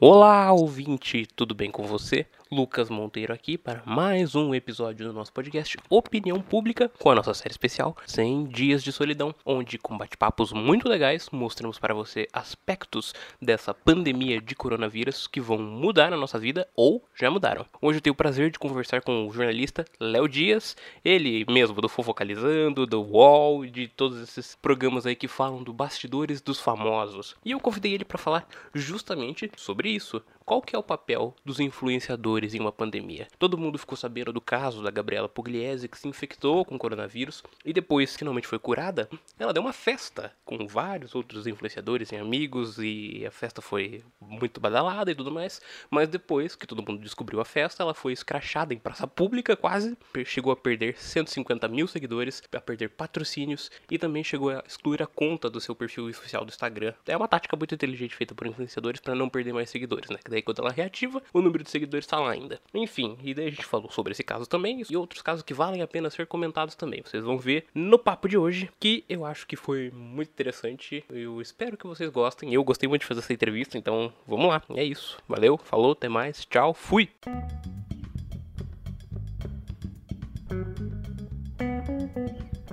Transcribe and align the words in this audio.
Olá, 0.00 0.52
ouvinte, 0.52 1.26
tudo 1.34 1.56
bem 1.56 1.72
com 1.72 1.82
você? 1.82 2.24
Lucas 2.50 2.88
Monteiro 2.88 3.32
aqui 3.32 3.58
para 3.58 3.82
mais 3.84 4.34
um 4.34 4.54
episódio 4.54 5.06
do 5.06 5.12
nosso 5.12 5.30
podcast 5.32 5.76
Opinião 5.90 6.40
Pública 6.40 6.90
com 6.98 7.10
a 7.10 7.14
nossa 7.14 7.34
série 7.34 7.50
especial 7.50 7.94
100 8.06 8.44
Dias 8.44 8.82
de 8.82 8.90
Solidão, 8.90 9.34
onde 9.44 9.76
com 9.76 9.98
bate-papos 9.98 10.50
muito 10.52 10.88
legais 10.88 11.28
mostramos 11.30 11.78
para 11.78 11.92
você 11.92 12.26
aspectos 12.32 13.12
dessa 13.42 13.74
pandemia 13.74 14.40
de 14.40 14.54
coronavírus 14.54 15.26
que 15.26 15.42
vão 15.42 15.58
mudar 15.58 16.12
a 16.12 16.16
nossa 16.16 16.38
vida 16.38 16.66
ou 16.74 17.04
já 17.14 17.30
mudaram. 17.30 17.66
Hoje 17.82 17.98
eu 17.98 18.02
tenho 18.02 18.14
o 18.14 18.16
prazer 18.16 18.50
de 18.50 18.58
conversar 18.58 19.02
com 19.02 19.26
o 19.26 19.32
jornalista 19.32 19.84
Léo 20.00 20.26
Dias, 20.26 20.74
ele 21.04 21.44
mesmo 21.50 21.82
do 21.82 21.88
Fofocalizando, 21.88 22.86
do 22.86 23.02
UOL, 23.02 23.66
de 23.66 23.88
todos 23.88 24.22
esses 24.22 24.56
programas 24.56 25.04
aí 25.04 25.14
que 25.14 25.28
falam 25.28 25.62
do 25.62 25.72
bastidores 25.72 26.40
dos 26.40 26.58
famosos. 26.58 27.36
E 27.44 27.50
eu 27.50 27.60
convidei 27.60 27.92
ele 27.92 28.06
para 28.06 28.16
falar 28.16 28.48
justamente 28.74 29.50
sobre 29.54 29.87
isso. 29.88 30.22
Qual 30.48 30.62
que 30.62 30.74
é 30.74 30.78
o 30.78 30.82
papel 30.82 31.36
dos 31.44 31.60
influenciadores 31.60 32.54
em 32.54 32.58
uma 32.58 32.72
pandemia? 32.72 33.28
Todo 33.38 33.58
mundo 33.58 33.76
ficou 33.76 33.98
sabendo 33.98 34.32
do 34.32 34.40
caso 34.40 34.82
da 34.82 34.90
Gabriela 34.90 35.28
Pugliese 35.28 35.90
que 35.90 35.98
se 35.98 36.08
infectou 36.08 36.64
com 36.64 36.78
coronavírus 36.78 37.42
e 37.66 37.70
depois 37.70 38.16
finalmente 38.16 38.46
foi 38.46 38.58
curada. 38.58 39.10
Ela 39.38 39.52
deu 39.52 39.62
uma 39.62 39.74
festa 39.74 40.32
com 40.46 40.66
vários 40.66 41.14
outros 41.14 41.46
influenciadores 41.46 42.12
e 42.12 42.16
amigos 42.16 42.78
e 42.78 43.26
a 43.26 43.30
festa 43.30 43.60
foi 43.60 44.02
muito 44.18 44.58
badalada 44.58 45.10
e 45.10 45.14
tudo 45.14 45.30
mais. 45.30 45.60
Mas 45.90 46.08
depois 46.08 46.56
que 46.56 46.66
todo 46.66 46.82
mundo 46.82 47.02
descobriu 47.02 47.42
a 47.42 47.44
festa, 47.44 47.82
ela 47.82 47.92
foi 47.92 48.14
escrachada 48.14 48.72
em 48.72 48.78
praça 48.78 49.06
pública 49.06 49.54
quase, 49.54 49.98
chegou 50.24 50.50
a 50.50 50.56
perder 50.56 50.96
150 50.98 51.68
mil 51.68 51.86
seguidores, 51.86 52.42
a 52.54 52.58
perder 52.58 52.88
patrocínios 52.88 53.70
e 53.90 53.98
também 53.98 54.24
chegou 54.24 54.48
a 54.48 54.64
excluir 54.66 55.02
a 55.02 55.06
conta 55.06 55.50
do 55.50 55.60
seu 55.60 55.74
perfil 55.74 56.08
oficial 56.08 56.42
do 56.42 56.48
Instagram. 56.48 56.94
É 57.06 57.14
uma 57.14 57.28
tática 57.28 57.54
muito 57.54 57.74
inteligente 57.74 58.16
feita 58.16 58.34
por 58.34 58.46
influenciadores 58.46 58.98
para 58.98 59.14
não 59.14 59.28
perder 59.28 59.52
mais 59.52 59.68
seguidores, 59.68 60.08
né? 60.08 60.16
Daí 60.38 60.42
quando 60.42 60.60
ela 60.60 60.70
reativa, 60.70 61.22
o 61.32 61.42
número 61.42 61.64
de 61.64 61.70
seguidores 61.70 62.04
está 62.04 62.18
lá 62.18 62.30
ainda. 62.30 62.60
Enfim, 62.72 63.18
e 63.22 63.34
daí 63.34 63.48
a 63.48 63.50
gente 63.50 63.64
falou 63.64 63.90
sobre 63.90 64.12
esse 64.12 64.22
caso 64.22 64.46
também 64.46 64.82
e 64.88 64.96
outros 64.96 65.22
casos 65.22 65.42
que 65.42 65.52
valem 65.52 65.82
a 65.82 65.86
pena 65.86 66.10
ser 66.10 66.26
comentados 66.26 66.74
também. 66.74 67.02
Vocês 67.02 67.24
vão 67.24 67.38
ver 67.38 67.66
no 67.74 67.98
papo 67.98 68.28
de 68.28 68.38
hoje, 68.38 68.70
que 68.78 69.04
eu 69.08 69.24
acho 69.24 69.46
que 69.46 69.56
foi 69.56 69.90
muito 69.90 70.30
interessante. 70.30 71.04
Eu 71.10 71.40
espero 71.40 71.76
que 71.76 71.86
vocês 71.86 72.10
gostem. 72.10 72.54
Eu 72.54 72.64
gostei 72.64 72.88
muito 72.88 73.02
de 73.02 73.06
fazer 73.06 73.20
essa 73.20 73.32
entrevista, 73.32 73.76
então 73.76 74.12
vamos 74.26 74.48
lá. 74.48 74.62
É 74.74 74.84
isso. 74.84 75.18
Valeu, 75.28 75.58
falou, 75.58 75.92
até 75.92 76.08
mais. 76.08 76.44
Tchau, 76.44 76.72
fui. 76.72 77.08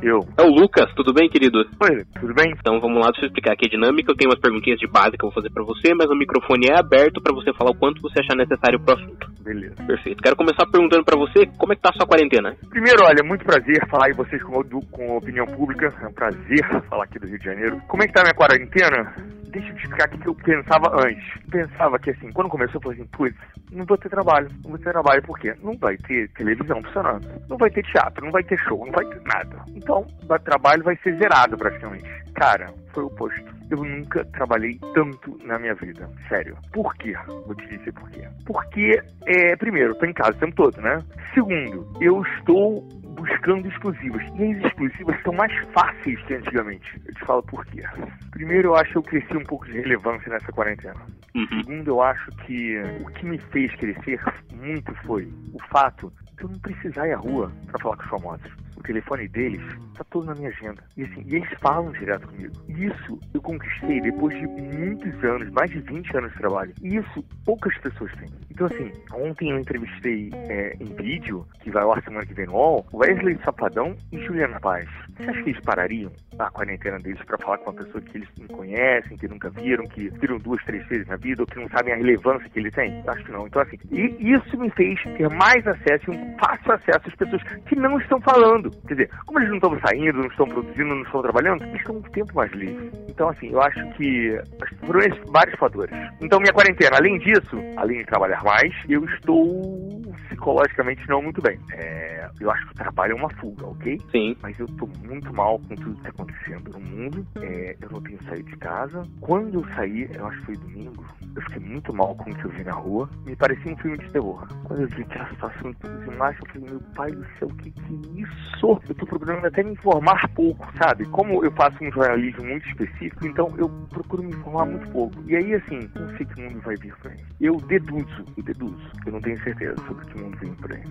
Eu. 0.01 0.27
É 0.37 0.43
o 0.43 0.49
Lucas, 0.49 0.93
tudo 0.95 1.13
bem, 1.13 1.29
querido? 1.29 1.59
Oi, 1.59 2.05
tudo 2.19 2.33
bem? 2.33 2.53
Então 2.59 2.79
vamos 2.79 2.99
lá, 2.99 3.11
deixa 3.11 3.25
eu 3.25 3.27
explicar 3.27 3.53
aqui 3.53 3.65
a 3.65 3.69
dinâmica. 3.69 4.11
Eu 4.11 4.15
tenho 4.15 4.29
umas 4.29 4.39
perguntinhas 4.39 4.79
de 4.79 4.87
base 4.87 5.17
que 5.17 5.23
eu 5.23 5.29
vou 5.29 5.33
fazer 5.33 5.49
pra 5.51 5.63
você, 5.63 5.93
mas 5.93 6.09
o 6.09 6.15
microfone 6.15 6.67
é 6.69 6.79
aberto 6.79 7.21
pra 7.21 7.33
você 7.33 7.53
falar 7.53 7.71
o 7.71 7.77
quanto 7.77 8.01
você 8.01 8.19
achar 8.19 8.35
necessário 8.35 8.79
pro 8.79 8.95
assunto. 8.95 9.34
Beleza. 9.45 9.75
Perfeito. 9.85 10.23
Quero 10.23 10.35
começar 10.35 10.65
perguntando 10.65 11.05
pra 11.05 11.15
você 11.15 11.45
como 11.57 11.71
é 11.71 11.75
que 11.75 11.81
tá 11.83 11.91
a 11.91 11.93
sua 11.93 12.07
quarentena. 12.07 12.55
Primeiro, 12.67 13.05
olha, 13.05 13.23
muito 13.23 13.45
prazer 13.45 13.87
falar 13.87 14.09
com 14.09 14.23
vocês 14.23 14.41
com, 14.41 14.63
com 14.91 15.17
opinião 15.17 15.45
pública. 15.45 15.93
É 16.01 16.07
um 16.07 16.13
prazer 16.13 16.65
falar 16.89 17.03
aqui 17.03 17.19
do 17.19 17.27
Rio 17.27 17.37
de 17.37 17.45
Janeiro. 17.45 17.79
Como 17.87 18.01
é 18.01 18.07
que 18.07 18.13
tá 18.13 18.21
a 18.21 18.23
minha 18.23 18.33
quarentena? 18.33 19.13
Deixa 19.49 19.69
eu 19.69 19.75
te 19.75 19.83
explicar 19.83 20.09
o 20.13 20.17
que 20.17 20.27
eu 20.27 20.35
pensava 20.35 21.07
antes. 21.07 21.23
Pensava 21.49 21.99
que 21.99 22.09
assim, 22.09 22.31
quando 22.31 22.49
começou, 22.49 22.75
eu 22.75 22.81
falei 22.81 22.99
assim, 22.99 23.09
putz, 23.11 23.37
não 23.71 23.85
vou 23.85 23.97
ter 23.97 24.09
trabalho. 24.09 24.49
Não 24.63 24.71
vou 24.71 24.79
ter 24.79 24.91
trabalho 24.91 25.21
por 25.21 25.37
quê? 25.37 25.53
Não 25.63 25.77
vai 25.77 25.95
ter 25.95 26.27
televisão 26.31 26.81
funcionando. 26.81 27.27
Não 27.47 27.57
vai 27.57 27.69
ter 27.69 27.83
teatro, 27.83 28.25
não 28.25 28.31
vai 28.31 28.43
ter 28.43 28.57
show, 28.57 28.83
não 28.83 28.91
vai 28.91 29.05
ter 29.05 29.21
nada. 29.21 29.63
Então, 29.75 30.07
o 30.23 30.39
trabalho 30.39 30.83
vai 30.83 30.97
ser 30.97 31.15
zerado 31.17 31.55
praticamente. 31.55 32.09
Cara, 32.33 32.73
foi 32.93 33.03
o 33.03 33.07
oposto. 33.07 33.54
Eu 33.69 33.83
nunca 33.83 34.23
trabalhei 34.25 34.79
tanto 34.93 35.37
na 35.43 35.57
minha 35.57 35.73
vida. 35.75 36.09
Sério. 36.29 36.57
Por 36.71 36.93
quê? 36.95 37.13
Vou 37.27 37.55
te 37.55 37.67
dizer 37.67 37.91
por 37.93 38.09
quê. 38.11 38.27
Porque, 38.45 39.01
é, 39.25 39.55
primeiro, 39.55 39.91
eu 39.91 39.95
tô 39.95 40.05
em 40.05 40.13
casa 40.13 40.31
o 40.31 40.39
tempo 40.39 40.55
todo, 40.55 40.81
né? 40.81 41.03
Segundo, 41.33 41.87
eu 41.99 42.21
estou 42.21 42.87
buscando 43.15 43.67
exclusivas. 43.67 44.21
E 44.37 44.53
as 44.53 44.65
exclusivas 44.65 45.21
são 45.23 45.33
mais 45.33 45.51
fáceis 45.69 46.21
que 46.23 46.35
antigamente. 46.35 47.01
Eu 47.05 47.13
te 47.13 47.25
falo 47.25 47.43
por 47.43 47.65
quê. 47.65 47.83
Primeiro, 48.31 48.69
eu 48.69 48.75
acho 48.75 48.91
que 48.91 48.97
eu 48.97 49.03
cresci 49.03 49.37
um 49.37 49.43
pouco 49.43 49.65
de 49.65 49.73
relevância 49.73 50.31
nessa 50.31 50.51
quarentena. 50.51 51.01
Uhum. 51.33 51.47
Segundo, 51.47 51.87
eu 51.87 52.01
acho 52.01 52.31
que 52.45 52.77
o 53.01 53.05
que 53.11 53.25
me 53.25 53.37
fez 53.37 53.73
crescer 53.75 54.19
muito 54.53 54.93
foi 55.05 55.27
o 55.53 55.59
fato 55.69 56.11
de 56.37 56.43
eu 56.43 56.49
não 56.49 56.59
precisar 56.59 57.07
ir 57.07 57.13
à 57.13 57.17
rua 57.17 57.51
para 57.67 57.79
falar 57.79 57.97
com 57.97 58.03
os 58.03 58.09
famosos. 58.09 58.64
Telefone 58.85 59.27
deles 59.27 59.61
tá 59.95 60.03
todo 60.09 60.25
na 60.25 60.35
minha 60.35 60.49
agenda. 60.49 60.83
E 60.97 61.03
assim, 61.03 61.23
e 61.25 61.35
eles 61.35 61.49
falam 61.59 61.91
direto 61.93 62.27
comigo. 62.27 62.53
Isso 62.69 63.19
eu 63.33 63.41
conquistei 63.41 64.01
depois 64.01 64.37
de 64.37 64.47
muitos 64.47 65.23
anos, 65.23 65.49
mais 65.51 65.69
de 65.71 65.79
20 65.79 66.17
anos 66.17 66.31
de 66.31 66.37
trabalho. 66.37 66.73
E 66.81 66.97
isso 66.97 67.23
poucas 67.43 67.77
pessoas 67.79 68.11
têm. 68.13 68.29
Então 68.51 68.67
assim, 68.67 68.91
ontem 69.13 69.51
eu 69.51 69.59
entrevistei 69.59 70.29
é, 70.33 70.75
em 70.79 70.93
vídeo, 70.95 71.45
que 71.61 71.71
vai 71.71 71.83
ar 71.83 72.03
semana 72.03 72.25
que 72.25 72.33
vem 72.33 72.45
no 72.45 72.53
UOL, 72.53 72.85
Wesley 72.93 73.37
Sapadão 73.43 73.95
e 74.11 74.19
Juliana 74.19 74.59
Paz. 74.59 74.87
Você 75.17 75.29
acha 75.29 75.43
que 75.43 75.49
eles 75.49 75.61
parariam 75.61 76.11
a 76.39 76.49
quarentena 76.49 76.97
deles 76.99 77.23
para 77.25 77.37
falar 77.37 77.57
com 77.59 77.71
uma 77.71 77.83
pessoa 77.83 78.01
que 78.01 78.17
eles 78.17 78.29
não 78.39 78.47
conhecem, 78.47 79.17
que 79.17 79.27
nunca 79.27 79.49
viram, 79.49 79.85
que 79.85 80.09
viram 80.19 80.37
duas, 80.37 80.63
três 80.63 80.85
vezes 80.87 81.07
na 81.07 81.15
vida, 81.15 81.43
ou 81.43 81.47
que 81.47 81.59
não 81.59 81.69
sabem 81.69 81.93
a 81.93 81.97
relevância 81.97 82.49
que 82.49 82.59
ele 82.59 82.71
tem? 82.71 83.03
Acho 83.07 83.23
que 83.23 83.31
não. 83.31 83.47
Então 83.47 83.61
assim, 83.61 83.77
e 83.91 84.33
isso 84.33 84.57
me 84.57 84.69
fez 84.71 85.01
ter 85.17 85.29
mais 85.29 85.65
acesso, 85.67 86.11
um 86.11 86.37
fácil 86.37 86.73
acesso 86.73 87.07
às 87.07 87.15
pessoas 87.15 87.43
que 87.65 87.75
não 87.75 87.97
estão 87.99 88.19
falando. 88.21 88.69
Quer 88.87 88.93
dizer, 88.95 89.09
como 89.25 89.39
eles 89.39 89.49
não 89.49 89.57
estão 89.57 89.79
saindo, 89.79 90.19
não 90.19 90.27
estão 90.27 90.47
produzindo, 90.47 90.95
não 90.95 91.03
estão 91.03 91.21
trabalhando, 91.21 91.63
eles 91.63 91.77
estão 91.77 91.97
um 91.97 92.01
tempo 92.01 92.35
mais 92.35 92.51
livre. 92.51 92.91
Então, 93.09 93.29
assim, 93.29 93.49
eu 93.49 93.61
acho 93.61 93.85
que 93.93 94.37
foram 94.85 94.99
vários 95.27 95.57
fatores. 95.57 95.95
Então, 96.21 96.39
minha 96.39 96.53
quarentena, 96.53 96.97
além 96.97 97.17
disso, 97.19 97.57
além 97.77 97.99
de 97.99 98.05
trabalhar 98.05 98.43
mais, 98.43 98.73
eu 98.89 99.03
estou 99.05 100.04
psicologicamente 100.35 101.07
não 101.07 101.21
muito 101.21 101.41
bem. 101.41 101.57
É, 101.71 102.29
eu 102.39 102.51
acho 102.51 102.65
que 102.67 102.71
o 102.73 102.75
trabalho 102.75 103.13
é 103.13 103.15
uma 103.15 103.29
fuga, 103.35 103.65
ok? 103.65 103.99
Sim. 104.11 104.35
Mas 104.41 104.59
eu 104.59 104.67
tô 104.67 104.87
muito 105.03 105.33
mal 105.33 105.59
com 105.59 105.75
tudo 105.75 105.95
que 105.95 106.03
tá 106.03 106.09
acontecendo 106.09 106.71
no 106.73 106.79
mundo. 106.79 107.25
É, 107.41 107.75
eu 107.81 107.89
não 107.89 108.01
tenho 108.01 108.21
saído 108.23 108.49
de 108.49 108.57
casa. 108.57 109.07
Quando 109.21 109.55
eu 109.55 109.75
saí, 109.75 110.09
eu 110.13 110.27
acho 110.27 110.39
que 110.39 110.45
foi 110.45 110.55
domingo, 110.57 111.05
eu 111.35 111.41
fiquei 111.43 111.59
muito 111.59 111.93
mal 111.93 112.15
com 112.15 112.29
o 112.29 112.35
que 112.35 112.45
eu 112.45 112.51
vi 112.51 112.63
na 112.63 112.73
rua. 112.73 113.09
Me 113.25 113.35
parecia 113.35 113.71
um 113.71 113.77
filme 113.77 113.97
de 113.97 114.11
terror. 114.11 114.47
Quando 114.63 114.81
eu 114.83 114.87
vi 114.89 115.01
aquela 115.03 115.29
situação 115.29 115.71
de 115.71 116.13
imagens, 116.13 116.41
eu 116.41 116.53
falei, 116.53 116.69
meu 116.69 116.79
pai 116.95 117.11
do 117.11 117.25
céu, 117.39 117.47
o 117.47 117.55
que 117.55 117.71
que 117.71 117.81
é 117.81 118.21
isso? 118.21 118.79
Eu 118.87 118.95
tô 118.95 119.05
procurando 119.05 119.45
até 119.45 119.63
me 119.63 119.71
informar 119.71 120.29
pouco, 120.29 120.65
sabe? 120.81 121.05
Como 121.09 121.43
eu 121.43 121.51
faço 121.51 121.83
um 121.83 121.91
jornalismo 121.91 122.43
muito 122.43 122.67
específico, 122.69 123.27
então 123.27 123.53
eu 123.57 123.69
procuro 123.89 124.23
me 124.23 124.29
informar 124.29 124.65
muito 124.65 124.89
pouco. 124.91 125.15
E 125.27 125.35
aí, 125.35 125.55
assim, 125.55 125.89
não 125.95 126.09
sei 126.17 126.25
que 126.25 126.41
mundo 126.41 126.61
vai 126.61 126.75
vir 126.77 126.95
pra 126.97 127.11
mim. 127.11 127.23
Eu 127.39 127.55
deduzo, 127.57 128.25
eu 128.37 128.43
deduzo. 128.43 128.91
Eu 129.05 129.13
não 129.13 129.21
tenho 129.21 129.41
certeza 129.43 129.75
sobre 129.87 130.05
que 130.05 130.17
mundo 130.17 130.24
vem 130.31 130.53
por 130.55 130.71
aí. 130.71 130.83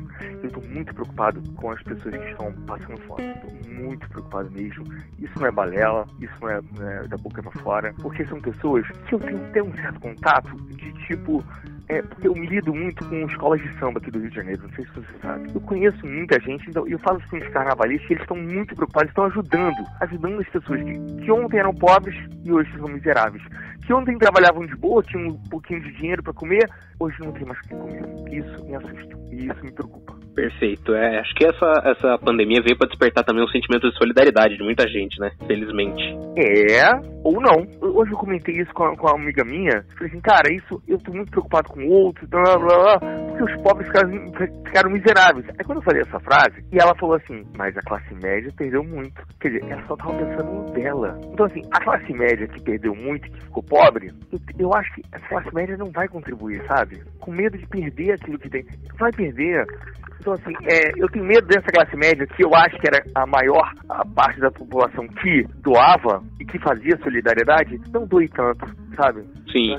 Eu 0.43 0.51
tô 0.51 0.61
muito 0.61 0.95
preocupado 0.95 1.43
com 1.55 1.71
as 1.71 1.83
pessoas 1.83 2.17
que 2.17 2.31
estão 2.31 2.53
passando 2.67 2.99
fome. 3.03 3.35
Tô 3.35 3.71
muito 3.71 4.09
preocupado 4.09 4.51
mesmo. 4.51 4.85
Isso 5.19 5.33
não 5.39 5.47
é 5.47 5.51
balela, 5.51 6.07
isso 6.21 6.35
não 6.41 6.51
é, 6.51 6.61
é 6.81 7.09
da 7.09 7.17
boca 7.17 7.43
pra 7.43 7.53
fora. 7.63 7.95
Porque 8.01 8.25
são 8.27 8.41
pessoas 8.41 8.87
que 9.09 9.15
eu 9.15 9.21
tenho 9.21 9.45
até 9.47 9.63
um 9.63 9.75
certo 9.75 10.01
contato 10.01 10.57
de 10.77 10.93
tipo 11.07 11.45
é, 11.89 12.01
porque 12.01 12.27
eu 12.27 12.35
me 12.35 12.47
lido 12.47 12.75
muito 12.75 13.07
com 13.07 13.27
escolas 13.27 13.61
de 13.61 13.79
samba 13.79 13.99
aqui 13.99 14.11
do 14.11 14.19
Rio 14.19 14.31
de 14.31 14.37
Janeiro, 14.37 14.63
não 14.63 14.71
sei 14.71 14.87
se 14.87 14.93
você 14.93 15.19
sabe. 15.21 15.51
Eu 15.55 15.61
conheço 15.61 16.07
muita 16.07 16.41
gente, 16.41 16.69
então 16.69 16.87
eu 16.89 16.99
falo 17.01 17.21
com 17.29 17.37
os 17.37 17.49
carnavalistas 17.49 18.11
eles 18.11 18.23
estão 18.23 18.37
muito 18.37 18.75
preocupados, 18.75 19.11
estão 19.11 19.25
ajudando, 19.25 19.85
ajudando 20.01 20.41
as 20.41 20.49
pessoas 20.49 20.83
que, 20.83 21.25
que 21.25 21.31
ontem 21.31 21.59
eram 21.59 21.75
pobres 21.75 22.17
e 22.43 22.53
hoje 22.53 22.73
são 22.79 22.89
miseráveis. 22.89 23.43
Que 23.85 23.93
ontem 23.93 24.17
trabalhavam 24.17 24.65
de 24.65 24.75
boa, 24.77 25.03
tinham 25.03 25.29
um 25.29 25.49
pouquinho 25.51 25.83
de 25.83 25.93
dinheiro 25.93 26.23
para 26.23 26.33
comer, 26.33 26.71
hoje 26.99 27.21
não 27.21 27.33
tem 27.33 27.45
mais 27.45 27.59
o 27.59 27.63
que 27.63 27.75
comer. 27.75 28.03
Isso 28.33 28.65
me 28.65 28.77
assusta 28.77 29.24
e 29.35 29.47
isso 29.47 29.65
me 29.65 29.73
preocupa. 29.73 30.14
Perfeito. 30.35 30.95
É, 30.95 31.21
acho 31.21 31.35
que 31.35 31.47
essa, 31.47 31.83
essa 31.85 32.19
pandemia 32.19 32.61
veio 32.61 32.77
para 32.77 32.89
despertar 32.89 33.25
também 33.25 33.45
um 33.45 33.49
sentimento 33.49 33.89
de 33.89 33.97
solidariedade 33.97 34.57
de 34.57 34.65
muita 34.65 34.87
gente, 34.89 35.19
né? 35.21 35.31
Felizmente. 35.47 36.03
É, 36.37 36.91
ou 37.23 37.41
não. 37.41 37.65
Hoje 37.81 38.13
eu 38.13 38.19
comentei 38.19 38.57
isso 38.57 38.73
com, 38.75 38.97
com 38.97 39.07
uma 39.07 39.17
amiga 39.17 39.45
minha. 39.45 39.85
Falei 39.95 40.09
assim, 40.09 40.21
cara, 40.21 40.53
isso 40.53 40.83
eu 40.89 40.99
tô 40.99 41.13
muito 41.13 41.31
preocupado 41.31 41.69
com 41.69 41.81
o 41.81 41.91
outro, 41.91 42.27
blá 42.27 42.43
blá 42.59 42.59
blá, 42.59 42.99
porque 42.99 43.45
os 43.45 43.63
pobres 43.63 43.87
ficaram, 43.87 44.11
ficaram 44.67 44.91
miseráveis. 44.91 45.47
Aí 45.51 45.65
quando 45.65 45.79
eu 45.79 45.85
falei 45.85 46.03
essa 46.03 46.19
frase, 46.21 46.65
e 46.73 46.79
ela 46.79 46.95
falou 46.97 47.15
assim, 47.15 47.45
mas 47.57 47.77
a 47.77 47.83
classe 47.83 48.13
média 48.15 48.53
perdeu 48.57 48.83
muito. 48.83 49.23
Quer 49.41 49.49
dizer, 49.49 49.71
ela 49.71 49.87
só 49.87 49.97
tava 49.97 50.15
pensando 50.15 50.73
dela. 50.73 51.19
Então 51.33 51.47
assim, 51.47 51.63
a 51.71 51.85
classe 51.85 52.13
média 52.13 52.49
que 52.49 52.61
perdeu 52.63 52.95
muito, 52.95 53.31
que 53.31 53.41
ficou 53.41 53.63
pobre, 53.63 54.13
eu, 54.33 54.39
eu 54.59 54.75
acho 54.75 54.93
que 54.95 55.03
a 55.13 55.21
classe 55.21 55.55
média 55.55 55.77
não 55.77 55.91
vai 55.93 56.09
contribuir, 56.09 56.61
sabe? 56.67 57.01
Com 57.21 57.31
medo 57.31 57.57
de 57.57 57.67
perder 57.69 58.13
aquilo 58.13 58.39
que 58.39 58.51
tem. 58.51 58.67
Vai 58.99 59.13
perder. 59.13 59.65
Então, 60.25 60.33
assim, 60.33 60.55
é, 60.65 60.91
eu 60.97 61.07
tenho 61.11 61.27
medo 61.27 61.47
dessa 61.47 61.67
classe 61.67 61.95
média, 61.99 62.27
que 62.27 62.43
eu 62.43 62.55
acho 62.55 62.79
que 62.79 62.89
era 62.89 63.05
a 63.15 63.27
maior 63.27 63.71
a 63.91 64.07
parte 64.07 64.41
da 64.41 64.51
população 64.51 65.07
que 65.07 65.45
doava 65.61 66.25
e 66.41 66.47
que 66.47 66.59
fazia 66.61 66.97
solidariedade, 67.03 67.79
não 67.93 68.07
doe 68.07 68.27
tanto, 68.29 68.65
sabe? 68.95 69.23
Sim. 69.53 69.77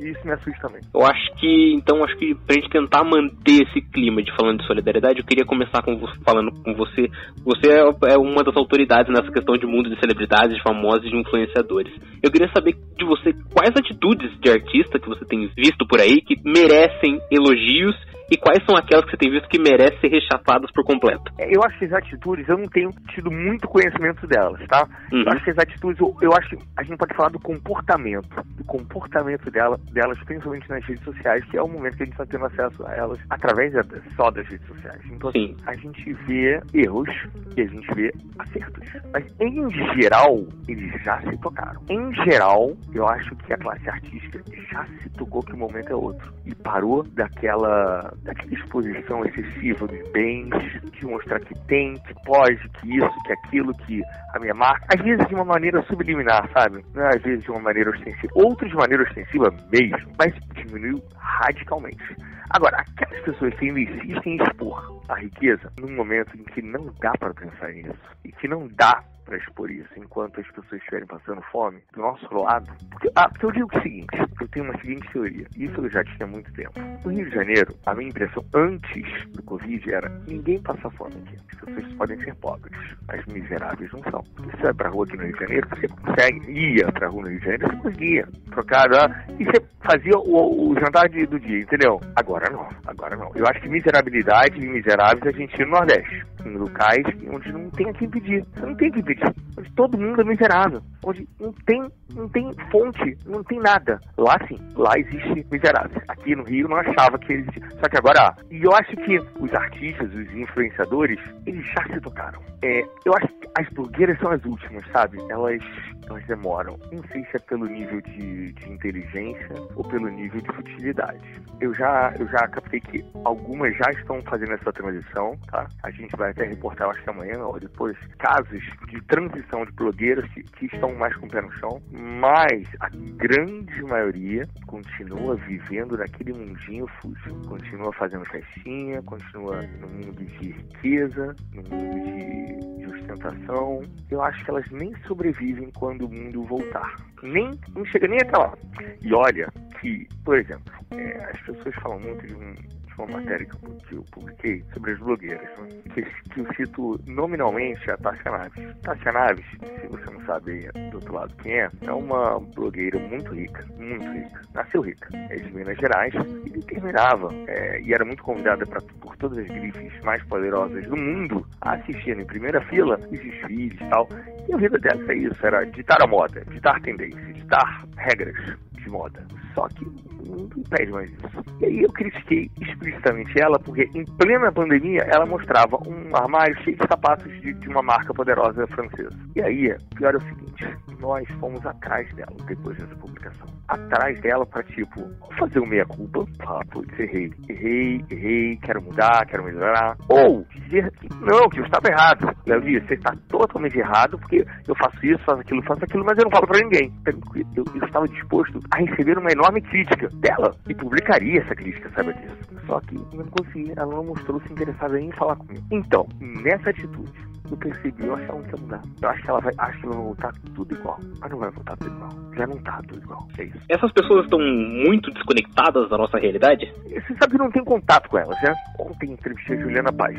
isso 0.00 0.24
me 0.24 0.32
assusta 0.32 0.68
também. 0.68 0.80
Eu 0.94 1.04
acho 1.04 1.34
que, 1.36 1.74
então, 1.74 2.04
acho 2.04 2.16
que 2.16 2.34
pra 2.34 2.54
gente 2.54 2.70
tentar 2.70 3.04
manter 3.04 3.66
esse 3.66 3.80
clima 3.80 4.22
de 4.22 4.34
falando 4.36 4.60
de 4.60 4.66
solidariedade, 4.66 5.18
eu 5.18 5.26
queria 5.26 5.44
começar 5.44 5.82
com 5.82 5.98
falando 6.24 6.52
com 6.62 6.74
você. 6.74 7.10
Você 7.44 7.70
é, 7.70 8.14
é 8.14 8.18
uma 8.18 8.42
das 8.44 8.56
autoridades 8.56 9.12
nessa 9.12 9.32
questão 9.32 9.56
de 9.56 9.66
mundo 9.66 9.90
de 9.90 9.98
celebridades, 9.98 10.56
de 10.56 10.62
famosos 10.62 11.04
e 11.06 11.10
de 11.10 11.16
influenciadores. 11.16 11.92
Eu 12.22 12.30
queria 12.30 12.50
saber 12.52 12.76
de 12.96 13.04
você 13.04 13.32
quais 13.52 13.74
atitudes 13.76 14.30
de 14.40 14.50
artista 14.50 14.98
que 14.98 15.08
você 15.08 15.24
tem 15.24 15.50
visto 15.56 15.86
por 15.86 16.00
aí 16.00 16.20
que 16.20 16.36
merecem 16.44 17.20
elogios 17.30 17.96
e 18.30 18.36
quais 18.36 18.64
são 18.64 18.76
aquelas 18.76 19.04
que 19.04 19.10
você 19.10 19.16
tem 19.16 19.30
visto 19.30 19.48
que 19.48 19.58
merecem 19.58 19.98
ser 19.98 20.08
rechaçadas 20.08 20.70
por 20.72 20.84
completo? 20.84 21.32
É, 21.36 21.48
eu 21.50 21.60
acho 21.64 21.76
que 21.80 21.84
as 21.86 21.92
atitudes, 21.92 22.48
eu 22.48 22.56
não 22.56 22.68
tenho 22.68 22.90
tido 23.12 23.28
muito 23.28 23.66
conhecimento 23.66 24.24
delas, 24.28 24.60
tá? 24.68 24.86
Uhum. 25.12 25.22
Eu 25.22 25.32
acho 25.32 25.44
que 25.44 25.50
as 25.50 25.58
atitudes, 25.58 26.00
eu, 26.00 26.14
eu, 26.22 26.30
acho 26.32 26.50
que 26.50 26.56
a 26.78 26.84
gente 26.84 26.96
pode 26.96 27.14
falar 27.16 27.30
do 27.30 27.40
comportamento, 27.40 28.28
do 28.42 28.64
comportamento 28.64 29.50
dela, 29.50 29.78
delas, 29.92 30.18
principalmente 30.24 30.68
nas 30.68 30.84
redes 30.84 31.04
sociais, 31.04 31.44
que 31.46 31.56
é 31.56 31.62
o 31.62 31.68
momento 31.68 31.96
que 31.96 32.02
a 32.02 32.06
gente 32.06 32.14
está 32.14 32.26
tendo 32.26 32.46
acesso 32.46 32.86
a 32.86 32.94
elas 32.94 33.18
através 33.30 33.72
só 34.16 34.30
das 34.30 34.46
redes 34.48 34.66
sociais. 34.66 35.00
Então, 35.10 35.30
Sim. 35.32 35.56
a 35.66 35.74
gente 35.74 36.12
vê 36.26 36.60
erros 36.74 37.08
e 37.56 37.62
a 37.62 37.66
gente 37.66 37.94
vê 37.94 38.12
acertos. 38.38 38.84
Mas, 39.12 39.24
em 39.40 39.70
geral, 39.94 40.44
eles 40.68 41.02
já 41.02 41.20
se 41.22 41.36
tocaram. 41.38 41.80
Em 41.88 42.12
geral, 42.24 42.72
eu 42.92 43.06
acho 43.06 43.34
que 43.36 43.52
a 43.52 43.58
classe 43.58 43.88
artística 43.88 44.42
já 44.70 44.84
se 45.02 45.08
tocou 45.10 45.42
que 45.42 45.52
o 45.52 45.56
momento 45.56 45.90
é 45.90 45.94
outro. 45.94 46.32
E 46.44 46.54
parou 46.54 47.02
daquela 47.02 48.12
daquela 48.22 48.52
exposição 48.52 49.24
excessiva 49.24 49.86
dos 49.86 50.12
bens, 50.12 50.50
de 50.92 51.06
mostrar 51.06 51.40
que 51.40 51.54
tem, 51.66 51.94
que 51.94 52.14
pode, 52.24 52.56
que 52.80 52.96
isso, 52.96 53.22
que 53.24 53.32
aquilo, 53.32 53.72
que 53.86 54.02
a 54.34 54.38
minha 54.38 54.54
marca, 54.54 54.86
às 54.94 55.02
vezes 55.02 55.26
de 55.26 55.34
uma 55.34 55.44
maneira 55.44 55.82
subliminar, 55.82 56.48
sabe? 56.52 56.84
É 56.94 57.16
às 57.16 57.22
vezes 57.22 57.44
de 57.44 57.50
uma 57.50 57.60
maneira 57.60 57.90
ostensiva, 57.90 58.29
outras 58.34 58.70
de 58.70 58.76
maneira 58.76 59.02
ostensiva 59.04 59.50
mesmo, 59.72 60.12
mas 60.18 60.32
diminuiu 60.54 61.02
radicalmente. 61.16 62.16
Agora, 62.50 62.78
aquelas 62.78 63.22
pessoas 63.24 63.54
que 63.54 63.66
ainda 63.66 63.80
insistem 63.80 64.34
em 64.34 64.42
expor 64.42 65.00
a 65.08 65.14
riqueza 65.14 65.72
num 65.78 65.94
momento 65.94 66.36
em 66.36 66.42
que 66.44 66.62
não 66.62 66.92
dá 67.00 67.12
para 67.18 67.32
pensar 67.34 67.72
nisso 67.72 67.94
e 68.24 68.32
que 68.32 68.48
não 68.48 68.68
dá 68.72 69.02
para 69.30 69.38
expor 69.38 69.70
isso 69.70 69.88
enquanto 69.96 70.40
as 70.40 70.46
pessoas 70.48 70.80
estiverem 70.80 71.06
passando 71.06 71.40
fome 71.52 71.80
do 71.94 72.00
nosso 72.00 72.34
lado. 72.34 72.68
Porque, 72.90 73.08
ah, 73.14 73.28
porque 73.28 73.46
eu 73.46 73.52
digo 73.52 73.68
o 73.72 73.82
seguinte, 73.82 74.08
eu 74.40 74.48
tenho 74.48 74.64
uma 74.64 74.78
seguinte 74.80 75.08
teoria, 75.12 75.46
isso 75.56 75.80
eu 75.80 75.88
já 75.88 76.02
tinha 76.02 76.24
há 76.24 76.26
muito 76.26 76.52
tempo. 76.52 76.72
No 77.04 77.12
Rio 77.12 77.24
de 77.24 77.34
Janeiro, 77.34 77.74
a 77.86 77.94
minha 77.94 78.10
impressão 78.10 78.44
antes 78.54 79.26
do 79.28 79.42
Covid 79.44 79.94
era 79.94 80.08
ninguém 80.26 80.60
passa 80.60 80.90
fome 80.90 81.14
aqui. 81.14 81.36
As 81.52 81.60
pessoas 81.60 81.92
podem 81.94 82.24
ser 82.24 82.34
pobres, 82.36 82.76
mas 83.06 83.24
miseráveis 83.26 83.92
não 83.92 84.02
são. 84.10 84.24
Você 84.36 84.62
vai 84.62 84.74
pra 84.74 84.88
rua 84.88 85.04
aqui 85.04 85.16
no 85.16 85.22
Rio 85.22 85.32
de 85.32 85.40
Janeiro, 85.40 85.68
você 85.68 85.88
consegue, 85.88 86.50
ia 86.50 86.92
pra 86.92 87.08
rua 87.08 87.22
no 87.22 87.28
Rio 87.28 87.38
de 87.38 87.44
Janeiro, 87.44 87.68
você 87.68 87.76
conseguia 87.76 88.28
trocar, 88.50 89.26
e 89.38 89.44
você 89.44 89.64
fazia 89.80 90.18
o, 90.18 90.70
o 90.70 90.74
jantar 90.74 91.08
de, 91.08 91.24
do 91.26 91.38
dia, 91.38 91.60
entendeu? 91.60 92.00
Agora 92.16 92.50
não, 92.50 92.68
agora 92.86 93.16
não. 93.16 93.30
Eu 93.36 93.46
acho 93.46 93.60
que 93.60 93.68
miserabilidade 93.68 94.58
e 94.58 94.68
miseráveis 94.68 95.24
a 95.24 95.38
gente 95.38 95.56
no 95.60 95.70
Nordeste, 95.70 96.26
em 96.44 96.56
locais 96.56 97.04
onde 97.32 97.52
não 97.52 97.70
tem 97.70 97.88
a 97.88 97.92
quem 97.92 98.10
pedir. 98.10 98.44
Você 98.54 98.66
não 98.66 98.74
tem 98.74 98.90
que 98.90 99.02
pedir 99.02 99.19
onde 99.56 99.72
todo 99.72 99.98
mundo 99.98 100.20
é 100.20 100.24
miserável, 100.24 100.80
onde 101.04 101.28
não 101.38 101.52
tem, 101.66 101.90
não 102.14 102.28
tem 102.28 102.52
fonte, 102.70 103.16
não 103.26 103.42
tem 103.44 103.58
nada. 103.58 104.00
Lá 104.16 104.36
sim, 104.48 104.58
lá 104.74 104.92
existe 104.98 105.46
miserável. 105.50 106.00
Aqui 106.08 106.34
no 106.34 106.44
Rio 106.44 106.68
não 106.68 106.76
achava 106.76 107.18
que 107.18 107.32
existia, 107.32 107.68
só 107.78 107.88
que 107.88 107.96
agora. 107.96 108.34
E 108.50 108.62
eu 108.62 108.72
acho 108.74 108.96
que 108.96 109.18
os 109.38 109.52
artistas, 109.54 110.12
os 110.14 110.34
influenciadores, 110.34 111.18
eles 111.46 111.64
já 111.66 111.84
se 111.92 112.00
tocaram. 112.00 112.40
É, 112.62 112.82
eu 113.04 113.14
acho 113.14 113.28
que 113.28 113.48
as 113.58 113.68
blogueiras 113.70 114.18
são 114.18 114.30
as 114.30 114.44
últimas, 114.44 114.84
sabe? 114.92 115.18
Elas, 115.28 115.62
elas 116.08 116.24
demoram. 116.26 116.78
Não 116.92 117.02
sei 117.10 117.24
se 117.24 117.36
é 117.36 117.38
pelo 117.38 117.66
nível 117.66 118.00
de, 118.02 118.52
de 118.52 118.70
inteligência 118.70 119.54
ou 119.74 119.84
pelo 119.84 120.08
nível 120.08 120.40
de 120.40 120.52
futilidade. 120.52 121.20
Eu 121.60 121.74
já, 121.74 122.14
eu 122.18 122.26
já 122.28 122.48
captei 122.48 122.80
que 122.80 123.04
algumas 123.24 123.76
já 123.76 123.90
estão 123.92 124.20
fazendo 124.22 124.52
essa 124.52 124.72
transição, 124.72 125.36
tá? 125.50 125.66
A 125.82 125.90
gente 125.90 126.14
vai 126.16 126.30
até 126.30 126.44
reportar, 126.44 126.88
acho 126.90 127.02
que 127.02 127.10
amanhã 127.10 127.38
ou 127.44 127.58
depois, 127.58 127.96
casos 128.18 128.62
de 128.88 129.00
transição 129.10 129.64
de 129.64 129.72
blogueiras 129.72 130.24
que, 130.30 130.42
que 130.44 130.66
estão 130.66 130.94
mais 130.94 131.14
com 131.16 131.26
o 131.26 131.28
pé 131.28 131.42
no 131.42 131.50
chão, 131.52 131.82
mas 131.92 132.66
a 132.78 132.88
grande 132.88 133.82
maioria 133.82 134.48
continua 134.66 135.34
vivendo 135.34 135.98
naquele 135.98 136.32
mundinho 136.32 136.86
fútil, 137.02 137.42
continua 137.48 137.92
fazendo 137.92 138.24
festinha, 138.26 139.02
continua 139.02 139.62
no 139.80 139.88
mundo 139.88 140.24
de 140.24 140.52
riqueza, 140.52 141.34
no 141.52 141.62
mundo 141.62 142.78
de 142.78 142.86
ostentação. 142.86 143.82
Eu 144.10 144.22
acho 144.22 144.44
que 144.44 144.50
elas 144.50 144.70
nem 144.70 144.94
sobrevivem 145.06 145.70
quando 145.76 146.06
o 146.06 146.08
mundo 146.08 146.44
voltar. 146.44 146.94
Nem, 147.22 147.50
não 147.74 147.84
chega 147.84 148.06
nem 148.06 148.18
até 148.22 148.38
lá. 148.38 148.56
E 149.02 149.12
olha 149.12 149.48
que, 149.80 150.06
por 150.24 150.38
exemplo, 150.38 150.72
é, 150.92 151.30
as 151.32 151.40
pessoas 151.40 151.74
falam 151.76 151.98
muito 151.98 152.26
de 152.26 152.34
um 152.34 152.54
uma 153.00 153.18
matéria 153.18 153.46
que 153.46 153.94
eu 153.94 154.04
publiquei 154.10 154.64
sobre 154.72 154.92
as 154.92 154.98
blogueiras, 154.98 155.48
né? 155.58 155.68
que, 155.94 156.02
que, 156.02 156.40
eu 156.40 156.54
cito 156.54 157.00
nominalmente 157.06 157.90
a 157.90 157.96
Tássia 157.96 158.30
Naves. 158.30 158.76
Tássia 158.82 159.12
Naves, 159.12 159.44
se 159.80 159.86
você 159.88 160.10
não 160.10 160.24
sabe 160.24 160.68
do 160.90 160.96
outro 160.96 161.14
lado 161.14 161.34
quem 161.42 161.52
é, 161.52 161.70
é 161.82 161.92
uma 161.92 162.40
blogueira 162.54 162.98
muito 162.98 163.32
rica, 163.34 163.66
muito 163.78 164.06
rica. 164.06 164.42
Nasceu 164.54 164.80
rica, 164.82 165.08
é 165.14 165.36
de 165.36 165.52
Minas 165.52 165.78
Gerais 165.78 166.14
e 166.44 166.50
determinava, 166.50 167.28
é, 167.46 167.80
e 167.80 167.92
era 167.92 168.04
muito 168.04 168.22
convidada 168.22 168.66
pra, 168.66 168.80
por 169.00 169.16
todas 169.16 169.38
as 169.38 169.46
grifes 169.46 170.00
mais 170.02 170.22
poderosas 170.24 170.84
do 170.86 170.96
mundo 170.96 171.46
a 171.60 171.74
assistir 171.74 172.18
em 172.18 172.24
primeira 172.24 172.60
fila 172.62 172.98
os 173.10 173.18
desfiles 173.18 173.80
e 173.80 173.88
tal. 173.88 174.08
E 174.48 174.54
a 174.54 174.56
vida 174.56 174.78
dela 174.78 175.12
é 175.12 175.16
isso, 175.16 175.46
era 175.46 175.64
ditar 175.64 176.02
a 176.02 176.06
moda, 176.06 176.44
ditar 176.50 176.80
tendências, 176.80 177.34
ditar 177.34 177.84
regras 177.96 178.36
de 178.72 178.90
moda. 178.90 179.24
Só 179.54 179.68
que 179.68 179.84
não 180.26 180.44
impede 180.56 180.92
mais 180.92 181.10
isso. 181.10 181.28
E 181.60 181.66
aí 181.66 181.82
eu 181.82 181.92
critiquei 181.92 182.50
explicitamente 182.60 183.40
ela, 183.40 183.58
porque 183.58 183.88
em 183.94 184.04
plena 184.16 184.52
pandemia 184.52 185.02
ela 185.12 185.26
mostrava 185.26 185.76
um 185.86 186.16
armário 186.16 186.56
cheio 186.62 186.76
de 186.76 186.86
sapatos 186.88 187.32
de, 187.40 187.52
de 187.54 187.68
uma 187.68 187.82
marca 187.82 188.12
poderosa 188.12 188.66
francesa. 188.68 189.16
E 189.36 189.42
aí, 189.42 189.74
pior 189.96 190.14
é 190.14 190.16
o 190.16 190.20
seguinte, 190.20 190.76
nós 191.00 191.26
fomos 191.38 191.64
atrás 191.64 192.12
dela 192.14 192.36
depois 192.46 192.76
dessa 192.76 192.94
publicação. 192.96 193.46
Atrás 193.68 194.20
dela 194.20 194.44
para 194.46 194.62
tipo, 194.64 195.08
fazer 195.38 195.60
o 195.60 195.66
meia-culpa, 195.66 196.24
falar, 196.42 196.64
putz, 196.66 196.98
errei, 196.98 197.32
errei, 197.48 198.04
errei, 198.10 198.56
quero 198.56 198.82
mudar, 198.82 199.26
quero 199.26 199.44
melhorar. 199.44 199.96
Ou 200.08 200.44
dizer 200.54 200.90
que 200.92 201.08
não, 201.20 201.48
que 201.48 201.60
eu 201.60 201.64
estava 201.64 201.88
errado. 201.88 202.36
Léo 202.46 202.60
Dias, 202.62 202.86
você 202.86 202.94
está 202.94 203.14
totalmente 203.28 203.78
errado, 203.78 204.18
porque 204.18 204.44
eu 204.66 204.74
faço 204.76 205.06
isso, 205.06 205.22
faço 205.24 205.40
aquilo, 205.40 205.62
faço 205.62 205.84
aquilo, 205.84 206.04
mas 206.04 206.18
eu 206.18 206.24
não 206.24 206.30
falo 206.30 206.46
para 206.46 206.60
ninguém. 206.60 206.92
Eu, 207.06 207.64
eu 207.74 207.84
estava 207.84 208.06
disposto 208.08 208.60
a 208.72 208.78
receber 208.78 209.18
uma 209.18 209.30
enorme 209.30 209.62
crítica 209.62 210.08
dela 210.16 210.54
e 210.68 210.74
publicaria 210.74 211.40
essa 211.40 211.54
crítica, 211.54 211.90
sabe 211.90 212.12
disso. 212.14 212.36
Só 212.66 212.80
que 212.80 212.94
não 212.94 213.26
consegui, 213.26 213.72
ela 213.76 213.94
não 213.94 214.04
mostrou 214.04 214.40
se 214.40 214.52
interessada 214.52 215.00
em 215.00 215.10
falar 215.12 215.36
comigo. 215.36 215.64
Então, 215.70 216.06
nessa 216.20 216.70
atitude, 216.70 217.12
eu 217.50 217.56
percebi, 217.56 218.06
eu 218.06 218.14
achava 218.14 218.42
que 218.42 218.54
ia 218.54 218.60
mudar. 218.60 218.82
Eu 219.02 219.08
acho 219.08 219.22
que 219.22 219.30
ela 219.30 219.40
vai, 219.40 219.52
acho 219.58 219.80
que 219.80 219.86
ela 219.86 219.94
vai 219.94 220.04
voltar 220.04 220.32
tudo 220.54 220.74
igual. 220.74 220.98
Mas 221.20 221.30
não 221.30 221.38
vai 221.38 221.50
voltar 221.50 221.76
tudo 221.76 221.94
igual. 221.94 222.10
Já 222.36 222.46
não 222.46 222.56
tá 222.58 222.80
tudo 222.86 223.02
igual. 223.02 223.28
É 223.38 223.44
isso. 223.44 223.58
Essas 223.68 223.92
pessoas 223.92 224.24
estão 224.24 224.38
muito 224.38 225.10
desconectadas 225.10 225.90
da 225.90 225.98
nossa 225.98 226.18
realidade? 226.18 226.72
Você 226.84 227.16
sabe 227.18 227.32
que 227.32 227.38
não 227.38 227.50
tem 227.50 227.64
contato 227.64 228.08
com 228.08 228.18
elas, 228.18 228.40
né? 228.42 228.54
Ontem 228.78 229.12
entrevistei 229.12 229.56
a 229.56 229.60
Juliana 229.60 229.92
Paz. 229.92 230.16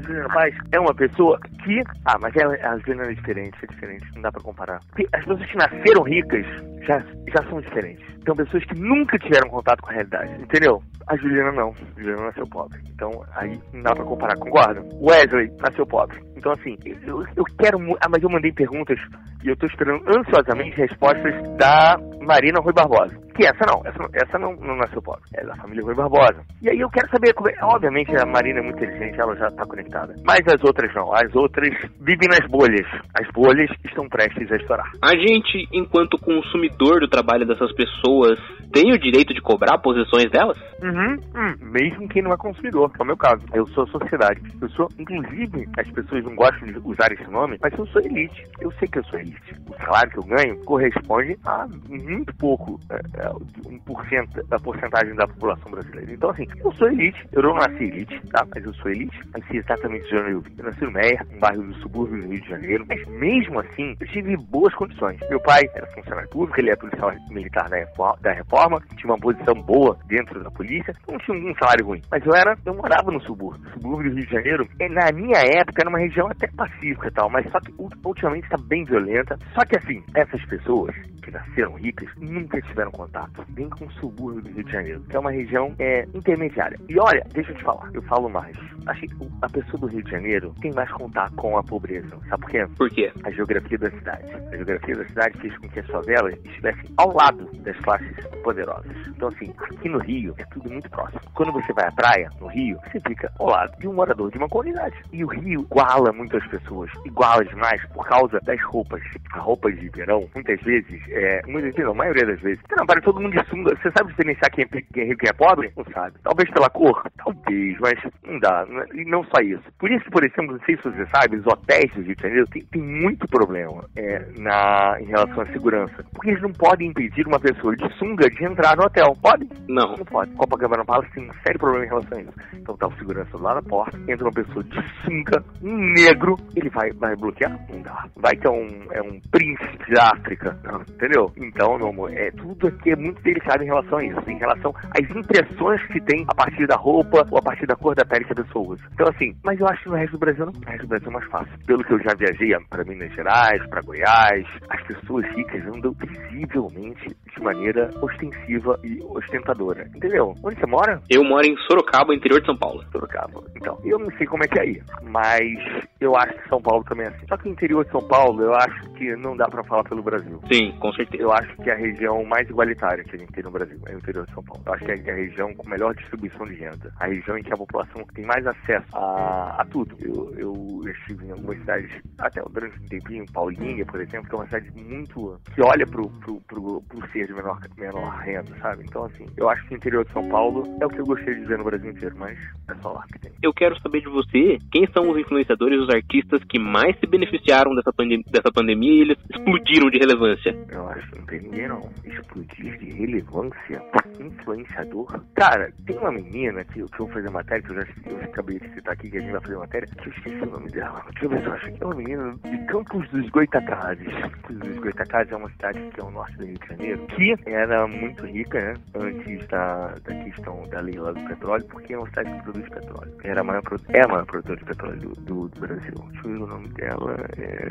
Juliana 0.00 0.28
Paz 0.28 0.54
é 0.72 0.80
uma 0.80 0.94
pessoa 0.94 1.38
que. 1.64 1.82
Ah, 2.04 2.18
mas 2.20 2.34
ela, 2.36 2.54
a 2.54 2.78
Juliana 2.78 3.10
é 3.10 3.14
diferente, 3.14 3.56
é 3.62 3.66
diferente. 3.66 4.06
Não 4.14 4.22
dá 4.22 4.32
pra 4.32 4.42
comparar. 4.42 4.80
As 5.12 5.24
pessoas 5.24 5.50
que 5.50 5.56
nasceram 5.56 6.02
ricas 6.02 6.46
já, 6.82 6.98
já 6.98 7.48
são 7.48 7.60
diferentes. 7.60 8.04
São 8.24 8.36
pessoas 8.36 8.64
que 8.64 8.78
nunca 8.78 9.18
tiveram 9.18 9.48
contato 9.48 9.82
com 9.82 9.90
a 9.90 9.92
realidade, 9.92 10.42
entendeu? 10.42 10.82
A 11.06 11.16
Juliana 11.16 11.52
não. 11.52 11.70
A 11.70 12.00
Juliana 12.00 12.26
nasceu 12.26 12.46
pobre. 12.46 12.78
Então 12.94 13.10
aí 13.34 13.58
não 13.72 13.82
dá 13.82 13.94
pra 13.94 14.04
comparar, 14.04 14.36
concorda? 14.36 14.80
Wesley 15.00 15.50
nasceu 15.60 15.86
pobre. 15.86 16.20
Então, 16.36 16.52
assim, 16.52 16.76
eu, 17.06 17.22
eu 17.36 17.44
quero. 17.58 17.78
Ah, 18.00 18.08
mas 18.08 18.22
eu 18.22 18.30
mandei 18.30 18.50
perguntas 18.52 18.98
e 19.44 19.48
eu 19.48 19.56
tô 19.56 19.66
esperando 19.66 20.02
ansiosamente 20.08 20.76
respostas 20.76 21.34
da 21.58 21.98
Marina 22.22 22.60
Rui 22.60 22.72
Barbosa. 22.72 23.18
Que 23.40 23.46
essa 23.46 23.64
não, 23.66 23.80
essa, 23.86 23.98
essa 24.12 24.38
não, 24.38 24.54
não 24.56 24.76
nasceu 24.76 25.00
pobre, 25.00 25.22
é 25.32 25.42
da 25.42 25.56
família 25.56 25.82
Rui 25.82 25.94
Barbosa. 25.94 26.44
E 26.60 26.68
aí 26.68 26.78
eu 26.78 26.90
quero 26.90 27.08
saber, 27.08 27.32
como 27.32 27.48
é, 27.48 27.54
obviamente 27.62 28.14
a 28.14 28.26
Marina 28.26 28.58
é 28.58 28.62
muito 28.62 28.84
inteligente, 28.84 29.18
ela 29.18 29.34
já 29.34 29.46
está 29.46 29.64
conectada. 29.64 30.14
Mas 30.26 30.40
as 30.46 30.62
outras 30.62 30.94
não, 30.94 31.10
as 31.14 31.34
outras 31.34 31.74
vivem 31.98 32.28
nas 32.28 32.46
bolhas. 32.50 32.86
As 33.18 33.26
bolhas 33.32 33.70
estão 33.82 34.06
prestes 34.10 34.52
a 34.52 34.56
estourar. 34.56 34.92
A 35.00 35.16
gente, 35.16 35.66
enquanto 35.72 36.18
consumidor 36.18 37.00
do 37.00 37.08
trabalho 37.08 37.46
dessas 37.46 37.72
pessoas, 37.72 38.38
tem 38.74 38.92
o 38.92 38.98
direito 38.98 39.32
de 39.32 39.40
cobrar 39.40 39.78
posições 39.78 40.30
delas? 40.30 40.58
Uhum, 40.82 41.14
hum, 41.34 41.54
mesmo 41.62 42.08
quem 42.08 42.20
não 42.20 42.32
é 42.32 42.36
consumidor, 42.36 42.92
que 42.92 43.00
é 43.00 43.04
o 43.04 43.06
meu 43.06 43.16
caso. 43.16 43.42
Eu 43.54 43.66
sou 43.68 43.86
sociedade. 43.88 44.40
Eu 44.60 44.68
sou, 44.70 44.86
inclusive, 44.98 45.66
as 45.78 45.90
pessoas 45.90 46.22
não 46.24 46.34
gostam 46.34 46.68
de 46.68 46.78
usar 46.84 47.10
esse 47.10 47.28
nome, 47.30 47.56
mas 47.62 47.72
eu 47.78 47.86
sou 47.86 48.02
elite. 48.02 48.44
Eu 48.60 48.70
sei 48.72 48.86
que 48.86 48.98
eu 48.98 49.04
sou 49.04 49.18
elite. 49.18 49.54
O 49.66 49.74
salário 49.82 50.10
que 50.12 50.18
eu 50.18 50.24
ganho 50.24 50.64
corresponde 50.64 51.38
a 51.46 51.66
muito 51.88 52.34
pouco. 52.36 52.78
É, 52.90 52.96
é, 53.24 53.29
1% 53.34 54.48
da 54.48 54.58
porcentagem 54.58 55.14
da 55.14 55.26
população 55.26 55.70
brasileira. 55.70 56.12
Então, 56.12 56.30
assim, 56.30 56.46
eu 56.64 56.72
sou 56.72 56.88
elite, 56.88 57.26
eu 57.32 57.42
não 57.42 57.54
nasci 57.54 57.84
elite, 57.84 58.20
tá? 58.28 58.46
Mas 58.54 58.64
eu 58.64 58.74
sou 58.74 58.90
elite, 58.90 59.18
nasci 59.32 59.56
exatamente 59.56 60.08
de 60.08 60.16
onde 60.16 60.30
eu 60.58 60.64
nasci 60.64 60.84
no 60.84 60.90
Meia, 60.90 61.26
um 61.34 61.38
bairro 61.38 61.62
do 61.62 61.74
subúrbio 61.76 62.22
do 62.22 62.28
Rio 62.28 62.40
de 62.40 62.48
Janeiro, 62.48 62.84
mas 62.88 63.06
mesmo 63.08 63.60
assim, 63.60 63.96
eu 64.00 64.06
tive 64.08 64.36
boas 64.36 64.74
condições. 64.74 65.18
Meu 65.28 65.40
pai 65.40 65.62
era 65.74 65.86
funcionário 65.88 66.28
público, 66.30 66.60
ele 66.60 66.70
é 66.70 66.76
policial 66.76 67.12
militar 67.30 67.68
da 67.68 68.32
reforma, 68.32 68.80
tinha 68.96 69.12
uma 69.12 69.18
posição 69.18 69.54
boa 69.62 69.96
dentro 70.06 70.42
da 70.42 70.50
polícia, 70.50 70.94
não 71.08 71.18
tinha 71.18 71.36
um 71.36 71.54
salário 71.54 71.86
ruim. 71.86 72.02
Mas 72.10 72.24
eu 72.24 72.34
era, 72.34 72.56
eu 72.64 72.74
morava 72.74 73.10
no 73.10 73.20
subúrbio. 73.22 73.66
O 73.68 73.72
subúrbio 73.72 74.10
do 74.10 74.16
Rio 74.16 74.26
de 74.26 74.32
Janeiro, 74.32 74.68
na 74.90 75.12
minha 75.12 75.38
época, 75.38 75.82
era 75.82 75.88
uma 75.88 75.98
região 75.98 76.26
até 76.28 76.46
pacífica 76.48 77.08
e 77.08 77.12
tal, 77.12 77.30
mas 77.30 77.50
só 77.50 77.60
que 77.60 77.72
ultimamente 78.04 78.44
está 78.44 78.56
bem 78.56 78.84
violenta. 78.84 79.38
Só 79.54 79.64
que 79.64 79.78
assim, 79.78 80.02
essas 80.14 80.44
pessoas 80.46 80.94
que 81.30 81.38
nasceram 81.38 81.74
ricas 81.74 82.08
nunca 82.18 82.60
tiveram 82.60 82.90
contato 82.90 83.44
nem 83.56 83.68
com 83.70 83.86
o 83.86 83.92
subúrbio 83.92 84.42
do 84.42 84.50
Rio 84.50 84.64
de 84.64 84.72
Janeiro, 84.72 85.00
que 85.08 85.16
é 85.16 85.18
uma 85.18 85.30
região 85.30 85.74
é, 85.78 86.06
intermediária. 86.12 86.78
E 86.88 86.98
olha, 86.98 87.24
deixa 87.32 87.52
eu 87.52 87.56
te 87.56 87.62
falar, 87.62 87.88
eu 87.94 88.02
falo 88.02 88.28
mais. 88.28 88.56
Acho 88.86 89.02
que 89.02 89.14
a 89.42 89.48
pessoa 89.48 89.78
do 89.80 89.86
Rio 89.86 90.02
de 90.02 90.10
Janeiro 90.10 90.54
tem 90.60 90.72
mais 90.72 90.90
contato 90.92 91.34
com 91.36 91.56
a 91.56 91.62
pobreza. 91.62 92.08
Sabe 92.28 92.42
por 92.42 92.50
quê? 92.50 92.66
Por 92.76 92.90
quê? 92.90 93.12
A 93.24 93.30
geografia 93.30 93.78
da 93.78 93.90
cidade. 93.90 94.32
A 94.32 94.56
geografia 94.56 94.96
da 94.96 95.04
cidade 95.06 95.38
fez 95.38 95.56
com 95.58 95.68
que 95.68 95.80
as 95.80 95.86
favelas 95.86 96.34
estivessem 96.44 96.90
ao 96.96 97.14
lado 97.14 97.48
das 97.58 97.76
classes 97.78 98.26
poderosas. 98.42 98.90
Então, 99.08 99.28
assim, 99.28 99.52
aqui 99.58 99.88
no 99.88 99.98
Rio 99.98 100.34
é 100.38 100.44
tudo 100.46 100.70
muito 100.70 100.88
próximo. 100.90 101.20
Quando 101.34 101.52
você 101.52 101.72
vai 101.72 101.86
à 101.86 101.92
praia, 101.92 102.30
no 102.40 102.46
Rio, 102.46 102.78
você 102.90 103.00
fica 103.00 103.30
ao 103.38 103.48
lado 103.48 103.78
de 103.78 103.86
um 103.86 103.92
morador 103.92 104.30
de 104.30 104.38
uma 104.38 104.48
comunidade. 104.48 104.96
E 105.12 105.24
o 105.24 105.28
Rio 105.28 105.60
iguala 105.60 106.12
muitas 106.12 106.44
pessoas, 106.46 106.90
iguala 107.04 107.44
demais 107.44 107.84
por 107.88 108.06
causa 108.06 108.40
das 108.40 108.60
roupas. 108.64 109.02
As 109.32 109.42
roupas 109.42 109.78
de 109.78 109.88
verão, 109.90 110.28
muitas 110.34 110.60
vezes, 110.62 111.00
é, 111.08 111.19
muitas 111.46 111.72
vezes, 111.72 111.84
não, 111.84 111.92
a 111.92 111.94
maioria 111.94 112.26
das 112.26 112.40
vezes, 112.40 112.60
você 112.60 112.76
não 112.76 112.86
para 112.86 113.00
todo 113.00 113.20
mundo 113.20 113.32
de 113.32 113.48
sunga. 113.48 113.76
Você 113.76 113.90
sabe 113.90 114.10
diferenciar 114.10 114.50
quem 114.50 114.64
é, 114.64 114.82
quem 114.92 115.02
é 115.02 115.06
rico 115.06 115.24
e 115.24 115.26
quem 115.26 115.30
é 115.30 115.32
pobre? 115.32 115.72
Não 115.76 115.84
sabe. 115.92 116.16
Talvez 116.22 116.50
pela 116.50 116.70
cor? 116.70 117.02
Talvez, 117.16 117.78
mas 117.80 117.94
não 118.26 118.38
dá. 118.38 118.66
E 118.94 119.04
não 119.04 119.24
só 119.24 119.40
isso. 119.42 119.64
Por 119.78 119.90
isso, 119.90 120.08
por 120.10 120.24
exemplo, 120.24 120.52
não 120.52 120.64
sei 120.64 120.76
se 120.76 120.84
você 120.84 121.06
sabe, 121.06 121.36
os 121.36 121.46
hotéis 121.46 121.92
do 121.94 122.02
Rio 122.02 122.16
de 122.16 122.22
Janeiro 122.22 122.46
tem, 122.48 122.62
tem 122.62 122.82
muito 122.82 123.26
problema 123.28 123.84
é, 123.96 124.24
na, 124.38 124.96
em 125.00 125.06
relação 125.06 125.42
à 125.42 125.46
segurança. 125.46 126.04
Porque 126.12 126.30
eles 126.30 126.42
não 126.42 126.52
podem 126.52 126.88
impedir 126.88 127.26
uma 127.26 127.40
pessoa 127.40 127.74
de 127.76 127.88
sunga 127.96 128.28
de 128.28 128.44
entrar 128.44 128.76
no 128.76 128.84
hotel. 128.84 129.16
Pode? 129.20 129.48
Não. 129.68 129.96
Não 129.96 130.04
pode. 130.04 130.32
Copacabana 130.32 130.84
Palace 130.84 131.10
tem 131.12 131.28
um 131.28 131.34
sério 131.44 131.58
problema 131.58 131.84
em 131.84 131.88
relação 131.88 132.18
a 132.18 132.22
isso. 132.22 132.32
Então 132.54 132.76
tá 132.76 132.86
o 132.86 132.96
segurança 132.96 133.36
lá 133.38 133.54
na 133.54 133.62
porta, 133.62 133.98
entra 134.08 134.24
uma 134.24 134.32
pessoa 134.32 134.62
de 134.64 134.82
sunga, 135.04 135.42
um 135.62 135.76
negro, 135.94 136.36
ele 136.54 136.68
vai, 136.70 136.90
vai 136.92 137.16
bloquear? 137.16 137.58
Não 137.68 137.82
dá. 137.82 138.06
Vai 138.16 138.36
que 138.36 138.46
é 138.46 138.50
um, 138.50 138.68
é 138.92 139.02
um 139.02 139.20
príncipe 139.30 139.94
da 139.94 140.12
África. 140.14 140.58
Não, 140.64 140.84
entendeu? 141.00 141.32
Então, 141.36 141.78
meu 141.78 141.88
amor, 141.88 142.12
é, 142.12 142.30
tudo 142.30 142.68
aqui 142.68 142.90
é 142.90 142.96
muito 142.96 143.22
delicado 143.22 143.62
em 143.62 143.66
relação 143.66 143.98
a 143.98 144.04
isso. 144.04 144.30
Em 144.30 144.38
relação 144.38 144.74
às 144.90 145.16
impressões 145.16 145.82
que 145.86 146.00
tem 146.02 146.24
a 146.28 146.34
partir 146.34 146.66
da 146.66 146.76
roupa 146.76 147.26
ou 147.30 147.38
a 147.38 147.42
partir 147.42 147.66
da 147.66 147.74
cor 147.74 147.94
da 147.94 148.04
pele 148.04 148.26
que 148.26 148.32
a 148.32 148.44
pessoa 148.44 148.72
usa. 148.74 148.82
Então, 148.92 149.08
assim, 149.08 149.34
mas 149.42 149.58
eu 149.58 149.66
acho 149.66 149.82
que 149.82 149.88
no 149.88 149.94
resto 149.96 150.12
do 150.12 150.18
Brasil 150.18 150.46
não. 150.46 150.52
No 150.52 150.66
resto 150.66 150.82
do 150.82 150.88
Brasil 150.88 151.08
é 151.08 151.12
mais 151.12 151.26
fácil. 151.26 151.52
Pelo 151.66 151.84
que 151.84 151.92
eu 151.92 151.98
já 152.00 152.14
viajei 152.14 152.50
para 152.68 152.84
Minas 152.84 153.12
Gerais, 153.14 153.66
para 153.68 153.80
Goiás, 153.80 154.46
as 154.68 154.82
pessoas 154.82 155.26
ricas 155.34 155.66
andam 155.66 155.92
visivelmente 155.92 157.16
de 157.34 157.42
maneira 157.42 157.90
ostensiva 158.02 158.78
e 158.84 159.00
ostentadora. 159.08 159.88
Entendeu? 159.94 160.34
Onde 160.44 160.60
você 160.60 160.66
mora? 160.66 161.00
Eu 161.08 161.24
moro 161.24 161.46
em 161.46 161.56
Sorocaba, 161.68 162.14
interior 162.14 162.40
de 162.40 162.46
São 162.46 162.56
Paulo. 162.56 162.84
Sorocaba. 162.92 163.42
Então, 163.56 163.78
eu 163.84 163.98
não 163.98 164.10
sei 164.18 164.26
como 164.26 164.44
é 164.44 164.48
que 164.48 164.58
é 164.58 164.62
aí, 164.62 164.82
mas 165.02 165.88
eu 166.00 166.16
acho 166.16 166.32
que 166.32 166.48
São 166.48 166.62
Paulo 166.62 166.82
também 166.84 167.06
é 167.06 167.10
assim. 167.10 167.26
Só 167.28 167.36
que 167.36 167.48
o 167.48 167.52
interior 167.52 167.84
de 167.84 167.90
São 167.90 168.00
Paulo, 168.00 168.42
eu 168.42 168.54
acho 168.54 168.90
que 168.94 169.14
não 169.16 169.36
dá 169.36 169.46
para 169.48 169.62
falar 169.64 169.84
pelo 169.84 170.02
Brasil. 170.02 170.40
Sim, 170.50 170.72
com 170.80 170.92
certeza. 170.92 171.22
Eu 171.22 171.32
acho 171.32 171.54
que 171.56 171.68
é 171.68 171.74
a 171.74 171.76
região 171.76 172.24
mais 172.24 172.48
igualitária 172.48 173.04
que 173.04 173.16
a 173.16 173.18
gente 173.18 173.32
tem 173.32 173.44
no 173.44 173.50
Brasil 173.50 173.78
é 173.86 173.94
o 173.94 173.98
interior 173.98 174.26
de 174.26 174.32
São 174.32 174.42
Paulo. 174.42 174.62
Eu 174.64 174.72
acho 174.72 174.84
que 174.84 174.90
é 174.90 175.12
a 175.12 175.14
região 175.14 175.54
com 175.54 175.68
melhor 175.68 175.94
distribuição 175.94 176.46
de 176.46 176.54
renda. 176.54 176.92
A 176.98 177.06
região 177.06 177.36
em 177.36 177.42
que 177.42 177.52
a 177.52 177.56
população 177.56 178.04
tem 178.14 178.24
mais 178.24 178.46
acesso 178.46 178.86
a, 178.94 179.56
a 179.60 179.64
tudo. 179.66 179.94
Eu, 180.00 180.32
eu 180.38 180.90
estive 180.90 181.26
em 181.26 181.32
algumas 181.32 181.58
cidades, 181.58 181.90
até 182.18 182.42
durante 182.50 182.78
um 182.78 182.86
tempinho, 182.86 183.24
Paulinha, 183.32 183.84
por 183.84 184.00
exemplo, 184.00 184.28
que 184.28 184.34
é 184.34 184.38
uma 184.38 184.46
cidade 184.46 184.70
muito. 184.74 185.38
que 185.54 185.62
olha 185.62 185.86
pro, 185.86 186.08
pro, 186.20 186.40
pro, 186.42 186.82
pro 186.82 187.10
ser 187.12 187.26
de 187.26 187.34
menor, 187.34 187.60
menor 187.76 188.10
renda, 188.20 188.56
sabe? 188.60 188.84
Então, 188.84 189.04
assim, 189.04 189.26
eu 189.36 189.48
acho 189.50 189.66
que 189.66 189.74
o 189.74 189.76
interior 189.76 190.04
de 190.04 190.12
São 190.12 190.26
Paulo 190.28 190.64
é 190.80 190.86
o 190.86 190.88
que 190.88 191.00
eu 191.00 191.06
gostaria 191.06 191.34
de 191.34 191.46
ver 191.46 191.58
no 191.58 191.64
Brasil 191.64 191.90
inteiro, 191.90 192.16
mas 192.18 192.38
é 192.68 192.74
só 192.76 192.92
lá 192.92 193.04
que 193.12 193.18
tem. 193.18 193.32
Eu 193.42 193.52
quero 193.52 193.78
saber 193.80 194.00
de 194.00 194.08
você 194.08 194.58
quem 194.72 194.86
são 194.92 195.10
os 195.10 195.18
influenciadores, 195.18 195.80
os 195.80 195.89
artistas 195.90 196.42
que 196.44 196.58
mais 196.58 196.98
se 196.98 197.06
beneficiaram 197.06 197.74
dessa, 197.74 197.92
pandem 197.92 198.22
dessa 198.30 198.50
pandemia 198.52 198.92
e 198.92 199.00
eles 199.00 199.18
explodiram 199.30 199.90
de 199.90 199.98
relevância. 199.98 200.56
Eu 200.70 200.88
acho 200.88 201.10
que 201.10 201.18
não 201.18 201.26
tem 201.26 201.40
ninguém 201.40 201.68
não. 201.68 201.90
Explodir 202.04 202.78
de 202.78 202.90
relevância? 202.92 203.82
Influenciador? 204.20 205.20
Cara, 205.34 205.72
tem 205.86 205.96
uma 205.96 206.12
menina 206.12 206.64
que, 206.64 206.74
que 206.74 206.80
eu 206.80 206.88
vou 207.06 207.08
fazer 207.08 207.30
matéria, 207.30 207.62
que 207.62 207.70
eu 207.70 207.76
já 207.76 207.86
eu 208.06 208.16
acabei 208.22 208.58
de 208.58 208.68
citar 208.74 208.94
aqui, 208.94 209.10
que 209.10 209.18
a 209.18 209.20
gente 209.20 209.32
vai 209.32 209.40
fazer 209.40 209.56
matéria, 209.56 209.88
que 209.88 210.08
eu 210.08 210.12
esqueci 210.12 210.42
o 210.42 210.50
nome 210.50 210.70
dela. 210.70 211.04
Deixa 211.10 211.24
eu 211.24 211.30
ver 211.30 211.40
se 211.40 211.46
eu 211.46 211.52
acho 211.52 211.72
que 211.72 211.82
é 211.82 211.86
uma 211.86 211.94
menina 211.94 212.34
de 212.44 212.58
Campos 212.66 213.08
dos 213.10 213.28
Goitacazes. 213.30 214.06
Campos 214.06 214.58
dos 214.58 214.78
Goitacazes 214.78 215.32
é 215.32 215.36
uma 215.36 215.50
cidade 215.50 215.90
que 215.92 216.00
é 216.00 216.04
o 216.04 216.10
norte 216.10 216.36
do 216.36 216.44
Rio 216.44 216.58
de 216.58 216.68
Janeiro, 216.68 217.06
que 217.06 217.34
era 217.46 217.86
muito 217.86 218.26
rica, 218.26 218.60
né? 218.60 218.74
Antes 218.94 219.46
da, 219.48 219.94
da 220.04 220.14
questão 220.24 220.68
da 220.68 220.80
lei 220.80 220.98
lá 220.98 221.12
do 221.12 221.20
petróleo, 221.26 221.64
porque 221.70 221.94
é 221.94 221.98
uma 221.98 222.08
cidade 222.08 222.30
que 222.30 222.42
produz 222.42 222.68
petróleo. 222.68 223.12
Era 223.24 223.40
a 223.40 223.44
maior, 223.44 223.62
é 223.88 224.04
a 224.04 224.08
maior 224.08 224.26
produtora 224.26 224.58
de 224.58 224.64
petróleo 224.64 224.98
do, 225.00 225.08
do, 225.20 225.48
do 225.48 225.60
Brasil. 225.60 225.79
Deixa 225.80 226.28
eu 226.28 226.30
ver 226.30 226.42
o 226.42 226.46
nome 226.46 226.68
dela. 226.68 227.16
É. 227.36 227.70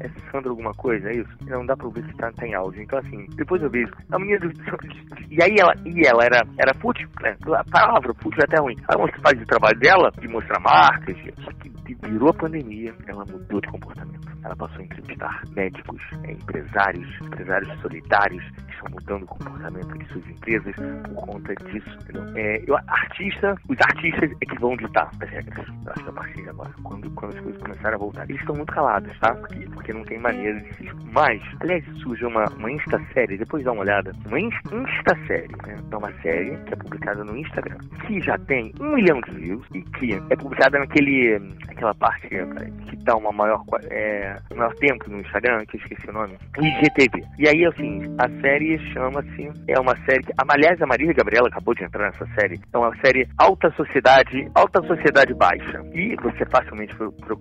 É 0.00 0.08
Sandra 0.30 0.50
alguma 0.50 0.72
coisa, 0.74 1.08
é 1.08 1.16
isso? 1.16 1.30
Não 1.46 1.66
dá 1.66 1.76
pra 1.76 1.88
ver 1.88 2.04
se 2.04 2.16
tá, 2.16 2.30
tá 2.32 2.46
em 2.46 2.54
áudio. 2.54 2.82
Então, 2.82 2.98
assim, 2.98 3.26
depois 3.36 3.62
eu 3.62 3.70
vejo. 3.70 3.92
A 4.10 4.18
menina 4.18 4.40
do. 4.40 4.52
E 5.28 5.42
aí 5.42 5.56
ela, 5.58 5.74
e 5.84 6.06
ela 6.06 6.24
era, 6.24 6.46
era 6.56 6.72
fútil, 6.74 7.08
né? 7.20 7.36
A 7.52 7.64
palavra 7.64 8.14
fútil 8.14 8.40
é 8.40 8.44
até 8.44 8.60
ruim. 8.60 8.76
Ela 8.88 9.08
faz 9.22 9.42
o 9.42 9.46
trabalho 9.46 9.78
dela 9.80 10.10
de 10.20 10.28
mostrar 10.28 10.60
marcas, 10.60 11.16
só 11.42 11.50
que 11.52 11.68
virou 12.02 12.30
a 12.30 12.34
pandemia, 12.34 12.94
ela 13.06 13.24
mudou 13.24 13.60
de 13.60 13.68
comportamento. 13.68 14.26
Ela 14.44 14.56
passou 14.56 14.78
a 14.80 14.84
entrevistar 14.84 15.42
médicos, 15.54 16.00
é, 16.24 16.32
empresários, 16.32 17.08
empresários 17.22 17.80
solidários 17.80 18.44
que 18.50 18.72
estão 18.72 18.90
mudando 18.90 19.22
o 19.24 19.26
comportamento 19.26 19.98
de 19.98 20.06
suas 20.12 20.26
empresas 20.28 20.74
por 20.76 21.26
conta 21.26 21.54
disso. 21.66 21.98
É, 22.36 22.62
eu, 22.66 22.76
artista, 22.76 23.56
os 23.68 23.76
artistas 23.80 24.30
é 24.40 24.46
que 24.46 24.58
vão 24.60 24.76
ditar 24.76 25.10
as 25.20 25.28
regras. 25.28 25.55
Eu 25.62 25.92
acho 25.92 26.04
que 26.04 26.10
a 26.10 26.12
partir 26.12 26.48
agora, 26.48 26.70
quando, 26.82 27.10
quando 27.10 27.34
as 27.34 27.40
coisas 27.40 27.62
começarem 27.62 27.94
a 27.94 27.98
voltar. 27.98 28.28
Eles 28.28 28.40
estão 28.40 28.56
muito 28.56 28.72
calados, 28.72 29.18
tá? 29.18 29.34
Porque, 29.34 29.68
porque 29.70 29.92
não 29.92 30.02
tem 30.04 30.18
maneira 30.18 30.60
de 30.60 30.74
se. 30.74 30.90
Mas, 31.12 31.40
aliás, 31.60 31.84
surge 32.02 32.24
uma, 32.24 32.44
uma 32.56 32.70
Insta-série, 32.70 33.38
depois 33.38 33.64
dá 33.64 33.72
uma 33.72 33.82
olhada. 33.82 34.12
Uma 34.26 34.40
Insta-série, 34.40 35.54
né? 35.66 35.76
É 35.90 35.96
uma 35.96 36.12
série 36.22 36.56
que 36.64 36.74
é 36.74 36.76
publicada 36.76 37.24
no 37.24 37.36
Instagram, 37.36 37.78
que 38.06 38.20
já 38.20 38.36
tem 38.38 38.72
um 38.80 38.94
milhão 38.94 39.20
de 39.20 39.30
views 39.32 39.66
e 39.74 39.82
que 39.82 40.14
é 40.30 40.36
publicada 40.36 40.78
naquele 40.78 41.36
aquela 41.68 41.94
parte 41.94 42.28
que 42.28 42.96
dá 43.04 43.16
uma 43.16 43.30
maior, 43.30 43.62
é, 43.90 44.36
maior 44.54 44.74
tempo 44.76 45.10
no 45.10 45.20
Instagram, 45.20 45.64
que 45.66 45.76
eu 45.76 45.80
esqueci 45.80 46.08
o 46.08 46.12
nome, 46.12 46.36
IGTV. 46.58 47.24
E 47.38 47.48
aí, 47.48 47.64
assim, 47.66 48.02
a 48.18 48.28
série 48.40 48.78
chama-se, 48.92 49.50
é 49.68 49.78
uma 49.78 49.94
série 50.04 50.22
que, 50.22 50.32
aliás, 50.48 50.80
a 50.80 50.86
Maria 50.86 51.12
Gabriela 51.12 51.48
acabou 51.48 51.74
de 51.74 51.84
entrar 51.84 52.10
nessa 52.10 52.26
série, 52.38 52.60
é 52.72 52.78
uma 52.78 52.94
série 52.96 53.28
Alta 53.38 53.70
Sociedade, 53.72 54.50
Alta 54.54 54.82
Sociedade 54.86 55.34
Baixa. 55.46 55.80
E 55.94 56.16
você 56.16 56.44
facilmente 56.50 56.92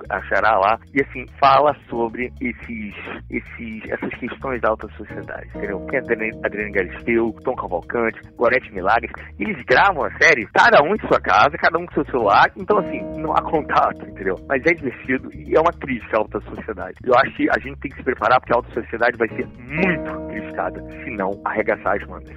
achará 0.10 0.60
lá, 0.60 0.78
e 0.94 1.02
assim, 1.02 1.26
fala 1.40 1.76
sobre 1.90 2.32
esses, 2.40 2.94
esses, 3.32 3.90
essas 3.90 4.14
questões 4.20 4.62
da 4.62 4.70
alta 4.70 4.88
sociedade, 4.96 5.48
entendeu? 5.56 5.80
Tem 5.90 6.00
a 6.00 6.46
Adriane 6.46 6.72
Galisteu, 6.72 7.36
Tom 7.44 7.56
Cavalcante, 7.56 8.20
Gorete 8.38 8.72
Milagres, 8.72 9.12
eles 9.40 9.58
gravam 9.66 10.04
a 10.06 10.12
série, 10.20 10.46
cada 10.54 10.84
um 10.84 10.94
em 10.94 11.00
sua 11.08 11.20
casa, 11.20 11.58
cada 11.58 11.80
um 11.80 11.86
com 11.88 11.94
seu 11.96 12.06
celular, 12.06 12.52
então 12.56 12.78
assim, 12.78 13.02
não 13.18 13.32
há 13.34 13.42
contato, 13.42 14.06
entendeu? 14.08 14.36
Mas 14.48 14.62
é 14.66 14.74
divertido 14.74 15.30
e 15.34 15.56
é 15.56 15.60
uma 15.60 15.74
crítica 15.74 16.18
à 16.18 16.20
alta 16.20 16.40
sociedade. 16.42 16.96
Eu 17.04 17.14
acho 17.16 17.36
que 17.36 17.50
a 17.50 17.60
gente 17.60 17.80
tem 17.80 17.90
que 17.90 17.98
se 17.98 18.04
preparar 18.04 18.40
porque 18.40 18.54
a 18.54 18.58
alta 18.58 18.72
sociedade 18.72 19.18
vai 19.18 19.30
ser 19.30 19.48
muito 19.48 20.28
criticada, 20.28 20.80
se 21.04 21.10
não 21.12 21.32
arregaçar 21.44 21.96
as 21.96 22.08
mangas. 22.08 22.36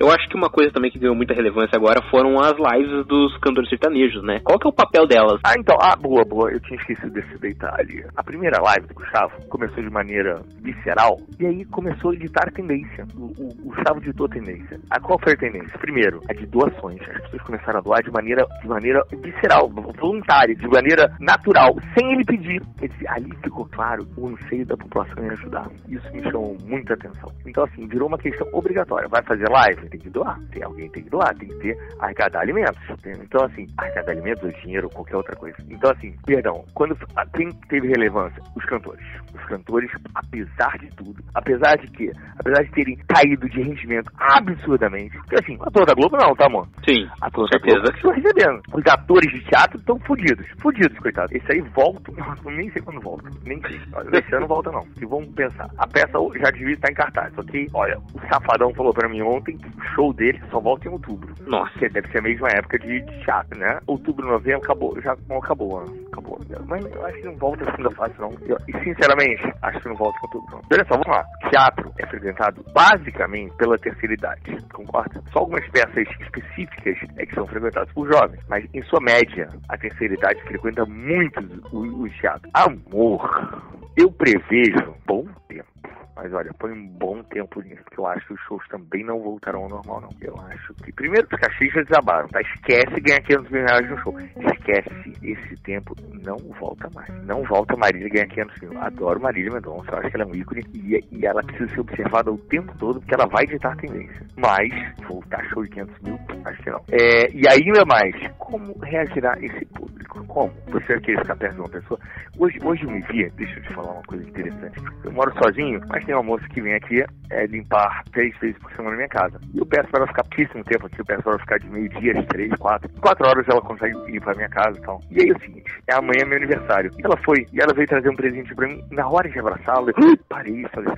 Eu 0.00 0.10
acho 0.10 0.28
que 0.28 0.36
uma 0.36 0.48
coisa 0.48 0.72
também 0.72 0.90
que 0.90 0.98
ganhou 0.98 1.14
muita 1.14 1.34
relevância 1.34 1.76
agora 1.76 2.00
foram 2.10 2.38
as 2.40 2.54
lives 2.56 3.06
dos 3.06 3.36
cantores 3.38 3.68
sertanejos, 3.68 4.22
né? 4.22 4.40
Qual 4.42 4.58
que 4.58 4.66
é 4.66 4.70
o 4.70 4.72
papel 4.76 5.06
delas? 5.06 5.40
Ah, 5.42 5.54
então, 5.58 5.76
ah, 5.80 5.96
boa, 5.96 6.22
boa, 6.24 6.50
eu 6.52 6.60
tinha 6.60 6.78
esquecido 6.78 7.10
desse 7.10 7.38
detalhe. 7.38 8.04
A 8.14 8.22
primeira 8.22 8.60
live 8.62 8.86
do 8.86 8.94
Gustavo 8.94 9.32
começou 9.48 9.82
de 9.82 9.90
maneira 9.90 10.40
visceral 10.60 11.16
e 11.40 11.46
aí 11.46 11.64
começou 11.66 12.10
a 12.10 12.14
editar 12.14 12.50
tendência. 12.52 13.06
O, 13.16 13.32
o, 13.40 13.48
o 13.48 13.74
Gustavo 13.74 14.00
ditou 14.00 14.28
tendência. 14.28 14.78
A 14.90 15.00
qual 15.00 15.18
foi 15.22 15.32
a 15.32 15.36
tendência? 15.36 15.78
Primeiro, 15.78 16.20
a 16.28 16.34
de 16.34 16.46
doações. 16.46 17.00
As 17.00 17.22
pessoas 17.22 17.42
começaram 17.42 17.78
a 17.78 17.82
doar 17.82 18.02
de 18.02 18.10
maneira, 18.10 18.46
de 18.60 18.68
maneira 18.68 19.02
visceral, 19.22 19.68
voluntária, 19.68 20.54
de 20.54 20.68
maneira 20.68 21.16
natural, 21.20 21.74
sem 21.98 22.12
ele 22.12 22.24
pedir. 22.24 22.62
Quer 22.78 22.88
dizer, 22.88 23.08
ali 23.08 23.30
ficou 23.42 23.66
claro 23.66 24.06
o 24.16 24.28
anseio 24.28 24.66
da 24.66 24.76
população 24.76 25.24
em 25.24 25.30
ajudar. 25.30 25.70
Isso 25.88 26.12
me 26.12 26.22
chamou 26.22 26.56
muita 26.64 26.94
atenção. 26.94 27.32
Então, 27.46 27.64
assim, 27.64 27.86
virou 27.86 28.08
uma 28.08 28.18
questão 28.18 28.46
obrigatória. 28.52 29.08
Vai 29.08 29.22
fazer 29.22 29.48
live? 29.48 29.88
Tem 29.88 30.00
que 30.00 30.10
doar. 30.10 30.38
Tem 30.50 30.62
alguém 30.62 30.90
tem 30.90 31.02
que 31.02 31.10
doar, 31.10 31.34
tem 31.36 31.48
que 31.48 31.54
ter 31.56 31.78
arrecadar 32.00 32.40
alimentos. 32.40 32.80
Então, 33.22 33.44
assim, 33.44 33.66
arrecadar 33.76 34.12
alimentos 34.12 34.42
ou 34.44 34.50
dinheiro 34.66 34.88
ou 34.88 34.92
qualquer 34.92 35.16
outra 35.16 35.36
coisa. 35.36 35.56
Então, 35.70 35.90
assim, 35.90 36.14
perdão, 36.26 36.64
quando 36.74 36.96
quem 37.34 37.50
teve 37.68 37.88
relevância? 37.88 38.42
Os 38.54 38.64
cantores. 38.64 39.04
Os 39.34 39.44
cantores, 39.44 39.90
apesar 40.14 40.78
de 40.78 40.88
tudo, 40.96 41.22
apesar 41.34 41.76
de 41.76 41.86
que, 41.88 42.10
apesar 42.38 42.62
de 42.64 42.70
terem 42.72 42.96
caído 43.08 43.48
de 43.48 43.62
rendimento 43.62 44.10
absurdamente, 44.18 45.16
porque 45.18 45.36
assim, 45.36 45.56
ator 45.60 45.86
da 45.86 45.94
Globo 45.94 46.16
não, 46.16 46.34
tá, 46.34 46.48
mano? 46.48 46.68
Sim. 46.88 47.08
Ator 47.20 47.48
da 47.50 47.58
Globo 47.58 47.90
estão 47.90 48.12
recebendo. 48.12 48.62
Os 48.72 48.86
atores 48.86 49.32
de 49.32 49.44
teatro 49.44 49.78
estão 49.78 49.98
fodidos. 50.00 50.46
Fodidos, 50.60 50.98
coitado. 50.98 51.34
Esse 51.34 51.52
aí 51.52 51.60
volta, 51.74 52.12
não, 52.44 52.52
nem 52.52 52.70
sei 52.70 52.82
quando 52.82 53.00
volta. 53.00 53.30
Nem 53.44 53.60
sei. 53.62 53.80
Esse 54.12 54.34
ano 54.34 54.46
volta 54.46 54.70
não. 54.72 54.86
E 55.00 55.04
vamos 55.04 55.28
pensar. 55.34 55.68
A 55.78 55.86
peça 55.86 56.18
já 56.38 56.50
devia 56.50 56.74
estar 56.74 56.90
em 56.90 56.94
cartaz, 56.94 57.36
ok? 57.38 57.68
Olha, 57.74 57.98
o 57.98 58.20
Safadão 58.32 58.72
falou 58.74 58.92
pra 58.92 59.08
mim 59.08 59.22
ontem 59.22 59.56
que 59.56 59.68
o 59.68 59.82
show 59.94 60.12
dele 60.12 60.40
só 60.50 60.60
volta 60.60 60.88
em 60.88 60.92
outubro. 60.92 61.34
Nossa. 61.46 61.78
Que 61.78 61.88
deve 61.88 62.08
ser 62.08 62.18
a 62.18 62.22
mesma 62.22 62.48
época 62.48 62.78
de, 62.78 63.00
de 63.00 63.24
teatro, 63.24 63.58
né? 63.58 63.78
Outubro, 63.86 64.26
novembro, 64.26 64.55
acabou. 64.56 65.00
Já 65.00 65.16
não 65.28 65.38
acabou, 65.38 65.84
né? 65.84 65.98
Acabou. 66.12 66.38
Mas 66.66 66.84
eu 66.84 67.06
acho 67.06 67.18
que 67.18 67.26
não 67.26 67.36
volta 67.36 67.64
a 67.64 67.70
segunda 67.70 67.90
fase, 67.92 68.14
não. 68.18 68.32
Eu, 68.42 68.58
e 68.68 68.72
sinceramente, 68.84 69.42
acho 69.62 69.80
que 69.80 69.88
não 69.88 69.96
volta 69.96 70.18
em 70.18 70.22
outubro, 70.22 70.56
não. 70.56 70.62
Olha 70.72 70.84
só, 70.86 70.96
vamos 70.96 71.06
lá. 71.06 71.24
Teatro 71.50 71.92
é 71.98 72.06
frequentado 72.06 72.64
basicamente 72.72 73.54
pela 73.56 73.78
terceira 73.78 74.14
idade, 74.14 74.62
concorda? 74.72 75.22
Só 75.32 75.40
algumas 75.40 75.66
peças 75.70 76.06
específicas 76.20 76.96
é 77.16 77.26
que 77.26 77.34
são 77.34 77.46
frequentadas 77.46 77.92
por 77.92 78.10
jovens, 78.12 78.40
mas 78.48 78.64
em 78.72 78.82
sua 78.82 79.00
média, 79.00 79.48
a 79.68 79.76
terceira 79.78 80.14
idade 80.14 80.42
frequenta 80.42 80.84
muito 80.86 81.40
o, 81.72 82.02
o 82.02 82.08
teatro. 82.10 82.50
Amor, 82.54 83.62
eu 83.96 84.10
prevejo 84.10 84.94
bom 85.06 85.24
tempo 85.48 85.75
mas 86.16 86.32
olha, 86.32 86.50
põe 86.58 86.72
um 86.72 86.88
bom 86.88 87.22
tempo 87.24 87.60
nisso, 87.60 87.82
porque 87.84 88.00
eu 88.00 88.06
acho 88.06 88.26
que 88.26 88.32
os 88.32 88.40
shows 88.40 88.66
também 88.68 89.04
não 89.04 89.20
voltarão 89.20 89.64
ao 89.64 89.68
normal, 89.68 90.00
não. 90.00 90.08
Eu 90.22 90.34
acho 90.48 90.72
que. 90.74 90.90
Primeiro, 90.92 91.28
os 91.30 91.38
cachês 91.38 91.70
já 91.74 91.82
desabaram, 91.82 92.26
tá? 92.28 92.40
Esquece 92.40 93.00
ganhar 93.00 93.20
500 93.20 93.50
mil 93.50 93.64
reais 93.66 93.90
no 93.90 93.98
show. 93.98 94.18
Esquece. 94.20 95.12
Esse 95.22 95.56
tempo 95.62 95.94
não 96.24 96.38
volta 96.58 96.88
mais. 96.94 97.08
Não 97.24 97.42
volta 97.42 97.76
Marília 97.76 98.08
ganhar 98.08 98.28
500 98.28 98.60
mil. 98.60 98.80
Adoro 98.80 99.20
Marília 99.20 99.52
Mendonça, 99.52 99.90
eu 99.90 99.98
acho 99.98 100.08
que 100.08 100.16
ela 100.16 100.24
é 100.24 100.26
um 100.26 100.34
ícone 100.34 100.64
e, 100.72 101.04
e 101.12 101.26
ela 101.26 101.42
precisa 101.42 101.68
ser 101.74 101.80
observada 101.80 102.32
o 102.32 102.38
tempo 102.38 102.72
todo, 102.78 102.98
porque 103.00 103.14
ela 103.14 103.26
vai 103.26 103.44
ditar 103.44 103.76
tendência. 103.76 104.26
Mas, 104.36 104.72
voltar 105.06 105.44
show 105.50 105.62
de 105.64 105.70
500 105.70 106.00
mil, 106.00 106.18
acho 106.46 106.62
que 106.62 106.70
não. 106.70 106.82
É, 106.90 107.30
e 107.30 107.42
ainda 107.46 107.84
mais, 107.84 108.14
como 108.38 108.78
reagirá 108.80 109.36
esse 109.40 109.66
público? 109.66 110.24
Como? 110.26 110.52
Você 110.68 110.94
vai 110.94 111.00
querer 111.00 111.20
ficar 111.20 111.36
perto 111.36 111.54
de 111.54 111.60
uma 111.60 111.68
pessoa? 111.68 112.00
Hoje, 112.38 112.58
hoje 112.64 112.84
eu 112.84 112.90
me 112.90 113.00
via, 113.02 113.30
deixa 113.36 113.58
eu 113.58 113.62
te 113.62 113.74
falar 113.74 113.92
uma 113.92 114.02
coisa 114.02 114.28
interessante. 114.28 114.80
Eu 115.04 115.12
moro 115.12 115.32
sozinho, 115.42 115.80
mas 115.88 116.05
tem 116.06 116.14
uma 116.14 116.22
moça 116.22 116.48
que 116.48 116.60
vem 116.60 116.74
aqui 116.74 117.04
é, 117.30 117.46
limpar 117.46 118.04
três 118.12 118.36
vezes 118.38 118.56
por 118.58 118.70
semana 118.72 118.90
na 118.90 118.96
minha 118.96 119.08
casa. 119.08 119.40
E 119.52 119.58
eu 119.58 119.66
peço 119.66 119.88
para 119.88 120.00
ela 120.00 120.06
ficar 120.06 120.22
pouquíssimo 120.22 120.64
tempo 120.64 120.86
aqui, 120.86 121.00
eu 121.00 121.04
peço 121.04 121.22
para 121.22 121.32
ela 121.32 121.40
ficar 121.40 121.58
de 121.58 121.68
meio-dia, 121.68 122.22
três, 122.28 122.52
quatro. 122.54 122.88
Quatro 123.00 123.26
horas 123.26 123.48
ela 123.48 123.60
consegue 123.60 123.94
limpar 124.10 124.32
a 124.32 124.36
minha 124.36 124.48
casa 124.48 124.78
e 124.78 124.82
tal. 124.82 125.00
E 125.10 125.20
aí 125.20 125.28
é 125.28 125.32
o 125.32 125.40
seguinte, 125.40 125.72
é 125.88 125.94
amanhã 125.94 126.24
meu 126.24 126.38
aniversário. 126.38 126.90
E 126.98 127.04
ela 127.04 127.16
foi, 127.24 127.46
e 127.52 127.60
ela 127.60 127.74
veio 127.74 127.88
trazer 127.88 128.08
um 128.08 128.16
presente 128.16 128.54
pra 128.54 128.68
mim. 128.68 128.82
Na 128.90 129.08
hora 129.08 129.28
de 129.28 129.38
abraçá-la, 129.38 129.90
eu 129.90 130.16
parei 130.28 130.62
e 130.62 130.68
falei, 130.68 130.92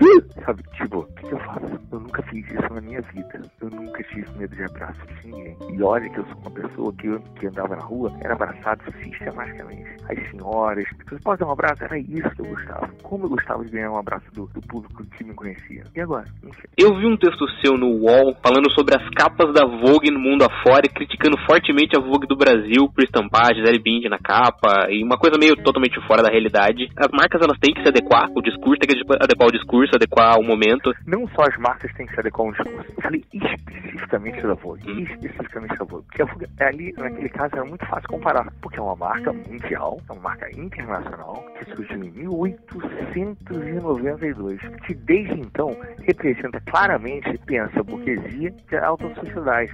sabe, 0.45 0.63
tipo, 0.75 0.99
o 1.01 1.15
que, 1.15 1.33
eu 1.33 1.39
faço? 1.39 1.81
Eu 1.91 2.01
nunca 2.01 2.23
fiz 2.25 2.47
isso 2.47 2.75
na 2.75 2.81
minha 2.81 3.01
vida. 3.01 3.43
Eu 3.61 3.71
nunca 3.71 4.03
tive 4.05 4.27
medo 4.39 4.55
de 4.55 4.65
abraço 4.65 5.01
de 5.23 5.29
ninguém. 5.29 5.57
E 5.73 5.83
olha 5.83 6.09
que 6.11 6.19
eu 6.19 6.27
sou 6.27 6.37
uma 6.37 6.51
pessoa 6.51 6.93
que, 6.95 7.19
que 7.39 7.47
andava 7.47 7.77
na 7.77 7.83
rua, 7.83 8.13
era 8.21 8.35
abraçado 8.35 8.83
sistematicamente. 9.03 9.89
As 10.09 10.31
senhoras, 10.31 10.85
você 11.09 11.19
pode 11.23 11.41
dar 11.41 11.47
um 11.47 11.53
abraço? 11.53 11.85
Era 11.85 11.99
isso 11.99 12.31
que 12.31 12.41
eu 12.43 12.47
gostava. 12.47 12.89
Como 13.03 13.25
eu 13.25 13.31
gostava 13.31 13.65
de 13.65 13.71
ganhar 13.71 13.91
um 13.91 13.99
abraço 13.99 14.31
do, 14.33 14.47
do 14.49 14.61
público 14.63 14.98
que 15.05 15.25
me 15.25 15.35
conhecia. 15.35 15.85
E 15.95 16.01
agora? 16.01 16.25
Eu 16.77 16.97
vi 16.97 17.07
um 17.07 17.17
texto 17.17 17.47
seu 17.61 17.77
no 17.77 17.87
UOL 17.87 18.37
falando 18.43 18.71
sobre 18.73 18.97
as 18.97 19.09
capas 19.11 19.53
da 19.53 19.67
Vogue 19.67 20.11
no 20.11 20.21
mundo 20.21 20.45
afora 20.45 20.83
e 20.85 20.89
criticando 20.89 21.37
fortemente 21.47 21.97
a 21.97 22.01
Vogue 22.01 22.27
do 22.27 22.37
Brasil 22.37 22.89
por 22.89 23.05
estampar 23.05 23.55
Gisele 23.55 23.79
Bündchen 23.79 24.11
na 24.11 24.19
capa 24.19 24.89
e 24.91 25.03
uma 25.03 25.19
coisa 25.19 25.39
meio 25.39 25.57
totalmente 25.57 26.01
fora 26.07 26.23
da 26.23 26.31
realidade. 26.31 26.89
As 26.97 27.09
marcas 27.13 27.41
elas 27.43 27.59
têm 27.59 27.75
que 27.75 27.83
se 27.83 27.89
adequar, 27.89 28.31
o 28.35 28.43
discurso 28.43 28.81
tem 28.81 28.89
que 28.89 28.99
adequar 29.21 29.49
o 29.49 29.53
discurso, 29.53 29.95
adequar 29.95 30.39
o 30.39 30.45
momento. 30.45 30.93
Não 31.07 31.27
só 31.29 31.43
as 31.43 31.57
marcas 31.59 31.93
têm 31.95 32.07
que 32.07 32.15
se 32.15 32.21
adequar 32.21 32.47
ao 32.47 32.53
discurso. 32.53 32.93
Eu 32.97 33.03
falei 33.03 33.25
especificamente 33.33 34.43
da 34.43 34.55
Vogue. 34.55 34.91
Hum. 34.91 35.01
Especificamente 35.01 35.79
da 35.79 35.85
Vogue. 35.85 36.07
Porque 36.07 36.23
a 36.23 36.27
Vogue, 36.27 36.47
ali, 36.61 36.95
naquele 36.97 37.29
caso, 37.29 37.55
era 37.55 37.65
muito 37.65 37.85
fácil 37.87 38.09
comparar. 38.09 38.47
Porque 38.61 38.79
é 38.79 38.83
uma 38.83 38.95
marca 38.97 39.33
mundial, 39.33 40.01
é 40.09 40.13
uma 40.13 40.23
marca 40.23 40.49
internacional, 40.59 41.45
que 41.59 41.65
surgiu 41.75 42.05
em 42.05 42.11
1892. 42.11 44.61
Que 44.89 44.95
desde 44.95 45.35
então 45.35 45.77
representa 46.01 46.59
claramente, 46.63 47.39
pensa, 47.45 47.81
a 47.81 47.83
burguesia 47.83 48.55
e 48.73 48.75
a 48.75 48.87
alta 48.87 49.15
sociedade 49.17 49.71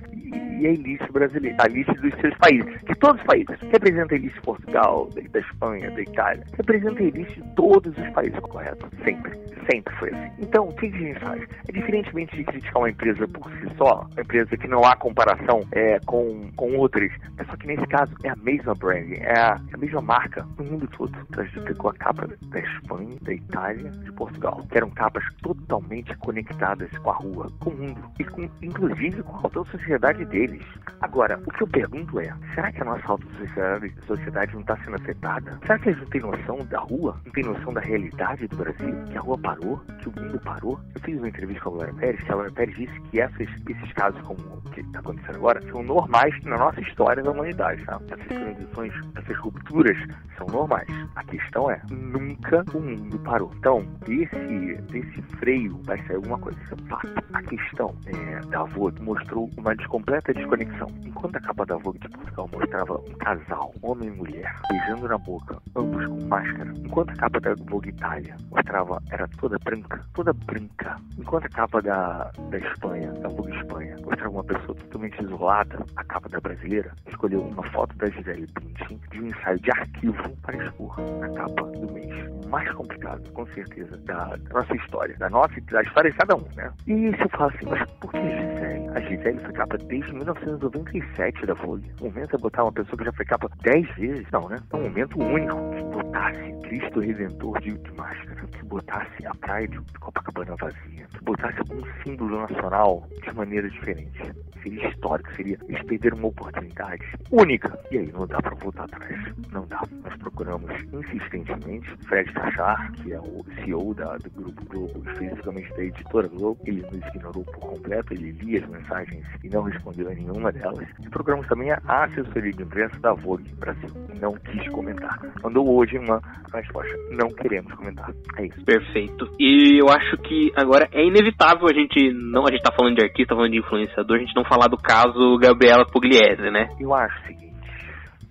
e 0.60 0.66
a 0.66 0.70
elite 0.70 1.12
brasileira, 1.12 1.56
a 1.60 1.66
elite 1.66 1.92
dos 2.00 2.12
seus 2.20 2.36
países, 2.38 2.80
de 2.82 2.94
todos 2.96 3.20
os 3.20 3.26
países. 3.28 3.56
Representa 3.70 4.12
a 4.12 4.18
elite 4.18 4.34
de 4.34 4.40
Portugal, 4.40 5.08
da 5.30 5.38
Espanha, 5.38 5.88
da 5.92 6.00
Itália. 6.00 6.44
Representa 6.56 7.00
a 7.00 7.06
elite 7.06 7.40
de 7.40 7.54
todos 7.54 7.96
os 7.96 8.08
países, 8.10 8.40
correto? 8.40 8.88
Sempre. 9.04 9.32
Sempre 9.70 9.94
foi 9.94 10.10
assim. 10.10 10.30
Então, 10.40 10.68
o 10.68 10.74
que 10.74 10.86
a 10.86 10.90
gente 10.90 11.20
faz? 11.20 11.42
É 11.68 11.72
diferentemente 11.72 12.36
de 12.36 12.44
criticar 12.44 12.82
uma 12.82 12.90
empresa 12.90 13.26
por 13.28 13.50
si 13.52 13.68
só, 13.78 14.06
uma 14.12 14.20
empresa 14.20 14.56
que 14.56 14.68
não 14.68 14.84
há 14.84 14.94
comparação 14.96 15.60
é, 15.72 15.98
com, 16.00 16.50
com 16.54 16.76
outras, 16.76 17.10
é 17.38 17.44
só 17.44 17.56
que 17.56 17.66
nesse 17.66 17.86
caso 17.86 18.14
é 18.24 18.28
a 18.28 18.36
mesma 18.36 18.74
branding, 18.74 19.20
é 19.20 19.38
a, 19.38 19.60
é 19.70 19.74
a 19.74 19.78
mesma 19.78 20.02
marca 20.02 20.46
no 20.58 20.64
mundo 20.64 20.86
todo. 20.88 21.16
Então, 21.30 21.42
a 21.42 21.46
gente 21.46 21.60
pegou 21.60 21.90
a 21.90 21.94
capa 21.94 22.28
da 22.48 22.60
Espanha, 22.60 23.16
da 23.22 23.32
Itália, 23.32 23.90
de 23.90 24.12
Portugal, 24.12 24.62
que 24.68 24.76
eram 24.76 24.90
capas 24.90 25.03
totalmente 25.42 26.14
conectadas 26.18 26.90
com 26.98 27.10
a 27.10 27.14
rua, 27.14 27.48
com 27.60 27.70
o 27.70 27.76
mundo, 27.76 28.10
e 28.18 28.24
com, 28.24 28.48
inclusive 28.62 29.22
com 29.22 29.36
a 29.36 29.40
alta 29.44 29.64
sociedade 29.64 30.24
deles. 30.26 30.64
Agora, 31.00 31.38
o 31.46 31.50
que 31.50 31.62
eu 31.62 31.68
pergunto 31.68 32.20
é, 32.20 32.32
será 32.54 32.72
que 32.72 32.82
a 32.82 32.84
nossa 32.84 33.06
alta 33.06 33.26
sociedade, 33.38 33.94
sociedade 34.06 34.54
não 34.54 34.60
está 34.60 34.76
sendo 34.78 34.96
afetada? 34.96 35.58
Será 35.62 35.78
que 35.78 35.88
eles 35.90 36.00
não 36.00 36.08
têm 36.08 36.20
noção 36.20 36.58
da 36.66 36.78
rua? 36.78 37.20
Não 37.24 37.32
têm 37.32 37.44
noção 37.44 37.72
da 37.72 37.80
realidade 37.80 38.46
do 38.48 38.56
Brasil? 38.56 39.04
Que 39.10 39.18
a 39.18 39.20
rua 39.20 39.38
parou? 39.38 39.78
Que 40.00 40.08
o 40.08 40.12
mundo 40.20 40.40
parou? 40.40 40.80
Eu 40.94 41.00
fiz 41.02 41.18
uma 41.18 41.28
entrevista 41.28 41.62
com 41.62 41.70
a 41.70 41.72
Glória 41.72 41.94
Pérez, 41.94 42.22
que 42.22 42.30
a 42.30 42.34
Glória 42.34 42.52
Pérez 42.52 42.76
disse 42.76 43.00
que 43.10 43.20
essas, 43.20 43.48
esses 43.68 43.92
casos 43.92 44.20
como 44.22 44.40
o 44.40 44.70
que 44.70 44.80
está 44.80 45.00
acontecendo 45.00 45.36
agora 45.36 45.60
são 45.70 45.82
normais 45.82 46.34
na 46.44 46.56
nossa 46.56 46.80
história 46.80 47.22
da 47.22 47.30
humanidade, 47.30 47.84
tá? 47.84 48.00
Essas 48.10 48.26
transições, 48.26 48.92
essas 49.16 49.38
rupturas 49.38 49.96
são 50.36 50.46
normais. 50.46 50.88
A 51.16 51.24
questão 51.24 51.70
é, 51.70 51.80
nunca 51.90 52.64
o 52.74 52.80
mundo 52.80 53.18
parou. 53.20 53.52
Então, 53.58 53.84
desse, 54.06 54.82
desse 54.94 55.22
freio 55.38 55.80
vai 55.84 55.98
sair 56.06 56.16
alguma 56.16 56.38
coisa, 56.38 56.58
isso 56.62 56.74
é 56.74 56.88
fato. 56.88 57.08
A 57.32 57.42
questão 57.42 57.94
é, 58.06 58.40
da 58.46 58.62
Vogue 58.62 59.02
mostrou 59.02 59.50
uma 59.56 59.74
completa 59.88 60.32
desconexão. 60.32 60.88
Enquanto 61.04 61.36
a 61.36 61.40
capa 61.40 61.66
da 61.66 61.76
Vogue 61.76 61.98
de 61.98 62.08
Portugal 62.08 62.48
mostrava 62.52 62.98
um 62.98 63.14
casal, 63.18 63.74
homem 63.82 64.08
e 64.08 64.12
mulher, 64.12 64.54
beijando 64.68 65.08
na 65.08 65.18
boca, 65.18 65.60
ambos 65.74 66.06
com 66.06 66.24
máscara, 66.26 66.72
enquanto 66.84 67.10
a 67.10 67.16
capa 67.16 67.40
da 67.40 67.54
Vogue 67.66 67.88
Itália 67.88 68.36
mostrava, 68.50 69.02
era 69.10 69.26
toda 69.40 69.58
branca, 69.58 70.00
toda 70.14 70.32
branca, 70.32 70.96
enquanto 71.18 71.46
a 71.46 71.48
capa 71.48 71.82
da, 71.82 72.30
da 72.50 72.58
Espanha, 72.58 73.12
da 73.14 73.28
Vogue 73.28 73.56
Espanha, 73.56 73.96
mostrava 74.04 74.30
uma 74.30 74.44
pessoa 74.44 74.74
totalmente 74.76 75.20
isolada, 75.22 75.84
a 75.96 76.04
capa 76.04 76.28
da 76.28 76.40
brasileira 76.40 76.92
escolheu 77.08 77.40
uma 77.40 77.62
foto 77.70 77.96
da 77.96 78.08
Gisele 78.10 78.46
Bündchen 78.46 79.00
de 79.10 79.20
um 79.20 79.26
ensaio 79.26 79.58
de 79.58 79.70
arquivo 79.72 80.36
para 80.42 80.64
expor 80.64 81.00
na 81.18 81.28
capa 81.30 81.62
do 81.62 81.92
mês. 81.92 82.14
Mais 82.48 82.70
complicado, 82.72 83.28
com 83.32 83.46
certeza, 83.46 83.96
da 84.04 84.38
nossa 84.52 84.74
história, 84.84 85.16
da 85.18 85.30
nossa, 85.30 85.54
da 85.70 85.82
história 85.82 86.10
de 86.10 86.16
cada 86.16 86.36
um, 86.36 86.44
né? 86.54 86.70
E 86.86 87.14
se 87.16 87.22
eu 87.22 87.28
falo 87.30 87.52
assim, 87.54 87.66
mas 87.66 87.88
por 88.00 88.10
que 88.12 88.18
Gisele? 88.64 88.88
A 88.94 89.00
Gisele 89.00 89.40
foi 89.40 89.52
capa 89.52 89.78
desde 89.78 90.12
1997 90.12 91.46
da 91.46 91.54
Vogue. 91.54 91.90
O 92.00 92.04
momento 92.04 92.36
é 92.36 92.38
botar 92.38 92.64
uma 92.64 92.72
pessoa 92.72 92.96
que 92.96 93.04
já 93.04 93.12
foi 93.12 93.24
capa 93.24 93.48
10 93.62 93.96
vezes? 93.96 94.26
Não, 94.32 94.48
né? 94.48 94.58
É 94.72 94.76
um 94.76 94.82
momento 94.82 95.20
único 95.20 95.70
que 95.70 95.82
botasse 95.82 96.52
Cristo 96.62 97.00
Redentor 97.00 97.60
de, 97.60 97.76
de 97.76 97.92
máscara, 97.92 98.46
que 98.46 98.64
botasse 98.64 99.26
a 99.26 99.34
praia 99.34 99.68
de 99.68 99.80
Copacabana 100.00 100.56
vazia, 100.56 101.06
que 101.12 101.24
botasse 101.24 101.58
algum 101.58 101.82
símbolo 102.02 102.40
nacional 102.40 103.06
de 103.22 103.34
maneira 103.34 103.68
diferente. 103.68 104.32
Seria 104.62 104.88
histórico, 104.88 105.34
seria 105.34 105.58
eles 105.68 105.82
perderam 105.84 106.18
uma 106.18 106.28
oportunidade 106.28 107.04
única. 107.30 107.78
E 107.90 107.98
aí 107.98 108.12
não 108.12 108.26
dá 108.26 108.40
para 108.40 108.54
voltar 108.56 108.84
atrás. 108.84 109.34
Não 109.52 109.66
dá. 109.66 109.82
Nós 110.02 110.16
procuramos 110.16 110.70
insistentemente 110.92 111.88
Fred 112.06 112.32
Tachar, 112.32 112.92
que 112.92 113.12
é 113.12 113.20
o 113.20 113.44
CEO 113.62 113.94
da, 113.94 114.16
do 114.16 114.30
Grupo 114.30 114.64
Globo, 114.66 115.10
especificamente 115.10 115.70
da 115.74 115.84
editora 115.84 116.28
Globo, 116.28 116.60
ele 116.64 116.82
nos 116.82 117.06
ignorou 117.14 117.44
por 117.44 117.58
completo, 117.58 118.14
ele 118.14 118.32
lia 118.32 118.53
as 118.58 118.68
mensagens 118.68 119.24
e 119.42 119.48
não 119.48 119.62
respondeu 119.62 120.08
a 120.08 120.14
nenhuma 120.14 120.52
delas. 120.52 120.88
E 121.00 121.08
procuramos 121.08 121.46
também 121.46 121.70
a 121.72 122.04
assessoria 122.04 122.52
de 122.52 122.62
imprensa 122.62 122.98
da 123.00 123.12
Vogue 123.12 123.52
Brasil. 123.56 123.88
Não 124.20 124.32
quis 124.34 124.68
comentar. 124.70 125.18
Mandou 125.42 125.76
hoje 125.76 125.98
uma 125.98 126.20
resposta. 126.52 126.94
Não 127.10 127.28
queremos 127.28 127.72
comentar. 127.74 128.10
É 128.38 128.46
isso. 128.46 128.64
Perfeito. 128.64 129.30
E 129.38 129.80
eu 129.80 129.88
acho 129.88 130.16
que 130.18 130.52
agora 130.56 130.88
é 130.92 131.04
inevitável 131.04 131.66
a 131.66 131.74
gente 131.74 132.12
não 132.12 132.44
a 132.46 132.50
gente 132.50 132.62
tá 132.62 132.72
falando 132.76 132.96
de 132.96 133.04
artista, 133.04 133.34
falando 133.34 133.52
de 133.52 133.58
influenciador, 133.58 134.16
a 134.16 134.20
gente 134.20 134.36
não 134.36 134.44
falar 134.44 134.68
do 134.68 134.76
caso 134.76 135.38
Gabriela 135.38 135.86
Pugliese, 135.86 136.50
né? 136.50 136.68
Eu 136.78 136.94
acho 136.94 137.18
o 137.22 137.26
seguinte. 137.26 137.54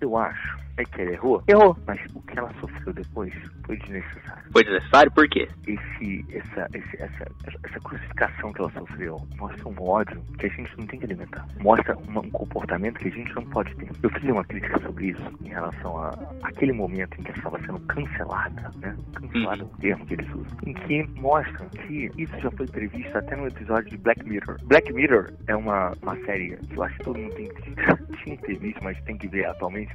Eu 0.00 0.16
acho 0.16 0.63
é 0.76 0.84
que 0.84 1.02
ela 1.02 1.12
errou? 1.12 1.42
Errou. 1.48 1.76
Mas 1.86 2.00
o 2.14 2.22
que 2.22 2.38
ela 2.38 2.52
sofreu 2.60 2.92
depois 2.92 3.32
foi 3.64 3.76
desnecessário. 3.76 4.42
Foi 4.52 4.64
desnecessário 4.64 5.12
por 5.12 5.28
quê? 5.28 5.48
Esse, 5.66 6.24
essa, 6.32 6.68
esse, 6.74 7.02
essa, 7.02 7.26
essa 7.62 7.80
crucificação 7.80 8.52
que 8.52 8.60
ela 8.60 8.70
sofreu 8.72 9.16
mostra 9.36 9.68
um 9.68 9.82
ódio 9.82 10.22
que 10.38 10.46
a 10.46 10.48
gente 10.48 10.70
não 10.78 10.86
tem 10.86 10.98
que 10.98 11.06
alimentar. 11.06 11.46
Mostra 11.60 11.96
uma, 11.96 12.20
um 12.20 12.30
comportamento 12.30 12.98
que 12.98 13.08
a 13.08 13.10
gente 13.10 13.34
não 13.34 13.44
pode 13.46 13.74
ter. 13.76 13.90
Eu 14.02 14.10
fiz 14.10 14.24
uma 14.24 14.44
crítica 14.44 14.80
sobre 14.80 15.06
isso 15.10 15.38
em 15.44 15.48
relação 15.48 15.98
a 15.98 16.10
aquele 16.42 16.72
momento 16.72 17.18
em 17.18 17.22
que 17.22 17.30
ela 17.30 17.38
estava 17.38 17.58
sendo 17.60 17.80
cancelada, 17.80 18.70
né? 18.76 18.96
Cancelada 19.14 19.62
é 19.62 19.64
o 19.64 19.68
termo 19.78 20.06
que 20.06 20.14
eles 20.14 20.28
usam. 20.28 20.58
Em 20.66 20.74
que 20.74 21.02
mostra 21.20 21.66
que 21.86 22.10
isso 22.16 22.38
já 22.40 22.50
foi 22.50 22.66
previsto 22.66 23.16
até 23.16 23.36
no 23.36 23.46
episódio 23.46 23.90
de 23.90 23.96
Black 23.98 24.24
Mirror. 24.24 24.56
Black 24.64 24.92
Mirror 24.92 25.32
é 25.46 25.56
uma, 25.56 25.92
uma 26.02 26.16
série 26.24 26.56
que 26.56 26.76
eu 26.76 26.82
acho 26.82 26.96
que 26.98 27.04
todo 27.04 27.18
mundo 27.18 27.34
tem 27.34 27.48
que, 27.48 27.74
tinha 28.24 28.36
que 28.36 28.46
ter 28.46 28.58
visto, 28.58 28.82
mas 28.82 29.00
tem 29.04 29.16
que 29.16 29.28
ver 29.28 29.46
atualmente, 29.46 29.94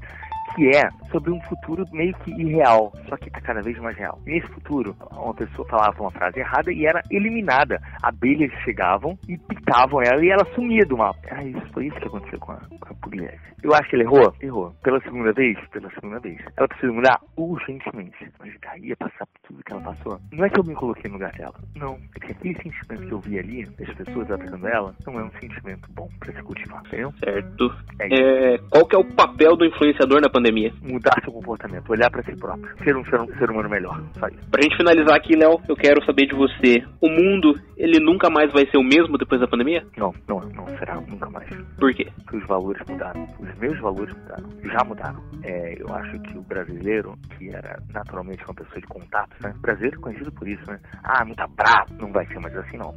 que 0.55 0.67
é 0.67 0.89
sobre 1.11 1.31
um 1.31 1.41
futuro 1.41 1.85
meio 1.91 2.13
que 2.19 2.31
irreal, 2.31 2.91
só 3.07 3.17
que 3.17 3.27
está 3.27 3.41
cada 3.41 3.61
vez 3.61 3.77
mais 3.79 3.97
real. 3.97 4.19
Nesse 4.25 4.47
futuro, 4.47 4.95
uma 5.11 5.33
pessoa 5.33 5.67
falava 5.67 6.01
uma 6.01 6.11
frase 6.11 6.39
errada 6.39 6.71
e 6.71 6.85
era 6.85 7.01
eliminada. 7.09 7.79
Abelhas 8.03 8.51
chegavam 8.63 9.17
e 9.27 9.37
picavam 9.37 10.01
ela 10.01 10.23
e 10.23 10.29
ela 10.29 10.45
sumia 10.55 10.85
do 10.85 10.97
mapa. 10.97 11.19
Era 11.25 11.43
isso, 11.43 11.73
foi 11.73 11.87
isso 11.87 11.99
que 11.99 12.07
aconteceu 12.07 12.39
com 12.39 12.51
a, 12.51 12.57
com 12.79 12.93
a 12.93 12.95
Pugliese. 12.95 13.49
Eu 13.61 13.73
acho 13.73 13.89
que 13.89 13.95
ele 13.97 14.03
errou? 14.03 14.33
Errou. 14.41 14.73
Pela 14.81 15.01
segunda 15.01 15.33
vez? 15.33 15.57
Pela 15.69 15.89
segunda 15.91 16.19
vez. 16.19 16.39
Ela 16.55 16.67
precisa 16.67 16.93
mudar 16.93 17.19
urgentemente. 17.35 18.31
Mas 18.39 18.53
daí 18.61 18.91
a 18.93 18.95
passar 18.95 19.25
por 19.25 19.39
tudo 19.47 19.63
que 19.63 19.73
ela 19.73 19.81
passou. 19.81 20.19
Não 20.31 20.45
é 20.45 20.49
que 20.49 20.59
eu 20.59 20.63
me 20.63 20.73
coloquei 20.75 21.09
no 21.09 21.17
lugar 21.17 21.33
dela. 21.33 21.55
Não. 21.75 21.97
É 22.15 22.25
que 22.25 22.31
aquele 22.31 22.55
sentimento 22.55 23.07
que 23.07 23.11
eu 23.11 23.19
vi 23.19 23.39
ali, 23.39 23.65
das 23.65 23.93
pessoas 23.95 24.31
atacando 24.31 24.67
ela, 24.67 24.95
não 25.05 25.19
é 25.19 25.23
um 25.23 25.31
sentimento 25.31 25.89
bom 25.91 26.07
pra 26.19 26.31
se 26.31 26.41
cultivar, 26.41 26.81
entendeu? 26.85 27.13
Certo. 27.21 27.75
É, 27.99 28.53
é, 28.53 28.57
qual 28.69 28.87
que 28.87 28.95
é 28.95 28.99
o 28.99 29.15
papel 29.15 29.57
do 29.57 29.65
influenciador 29.65 30.21
na 30.21 30.29
pandemia? 30.29 30.38
Mudar 30.81 31.19
seu 31.23 31.33
comportamento, 31.33 31.89
olhar 31.89 32.09
para 32.09 32.23
si 32.23 32.35
próprio, 32.35 32.69
ser 32.83 32.95
um 32.95 33.03
ser, 33.05 33.19
um 33.19 33.37
ser 33.37 33.49
humano 33.49 33.69
melhor. 33.69 34.01
Só 34.17 34.27
isso. 34.27 34.49
Pra 34.49 34.61
gente 34.61 34.77
finalizar 34.77 35.15
aqui, 35.15 35.35
Léo, 35.35 35.59
eu 35.67 35.75
quero 35.75 36.03
saber 36.05 36.27
de 36.27 36.35
você. 36.35 36.83
O 37.01 37.09
mundo, 37.09 37.53
ele 37.77 37.99
nunca 37.99 38.29
mais 38.29 38.51
vai 38.51 38.65
ser 38.69 38.77
o 38.77 38.83
mesmo 38.83 39.17
depois 39.17 39.41
da 39.41 39.47
pandemia? 39.47 39.85
Não, 39.97 40.13
não, 40.27 40.39
não 40.41 40.67
será 40.77 40.95
nunca 40.95 41.29
mais. 41.29 41.49
Por 41.79 41.93
quê? 41.93 42.07
Porque 42.23 42.37
os 42.37 42.47
valores 42.47 42.81
mudaram. 42.87 43.27
Os 43.39 43.57
meus 43.57 43.79
valores 43.79 44.15
mudaram. 44.15 44.49
Já 44.63 44.83
mudaram. 44.85 45.23
É, 45.43 45.75
eu 45.79 45.93
acho 45.93 46.19
que 46.21 46.37
o 46.37 46.41
brasileiro, 46.41 47.13
que 47.37 47.49
era 47.49 47.79
naturalmente 47.93 48.43
uma 48.45 48.53
pessoa 48.53 48.79
de 48.79 48.87
contato, 48.87 49.35
né? 49.41 49.53
O 49.57 49.61
brasileiro 49.61 49.97
é 49.97 50.01
conhecido 50.01 50.31
por 50.31 50.47
isso, 50.47 50.63
né? 50.67 50.79
Ah, 51.03 51.25
muito 51.25 51.43
bravo. 51.55 51.93
Não 51.99 52.11
vai 52.11 52.25
ser 52.27 52.39
mais 52.39 52.55
assim, 52.57 52.77
não. 52.77 52.93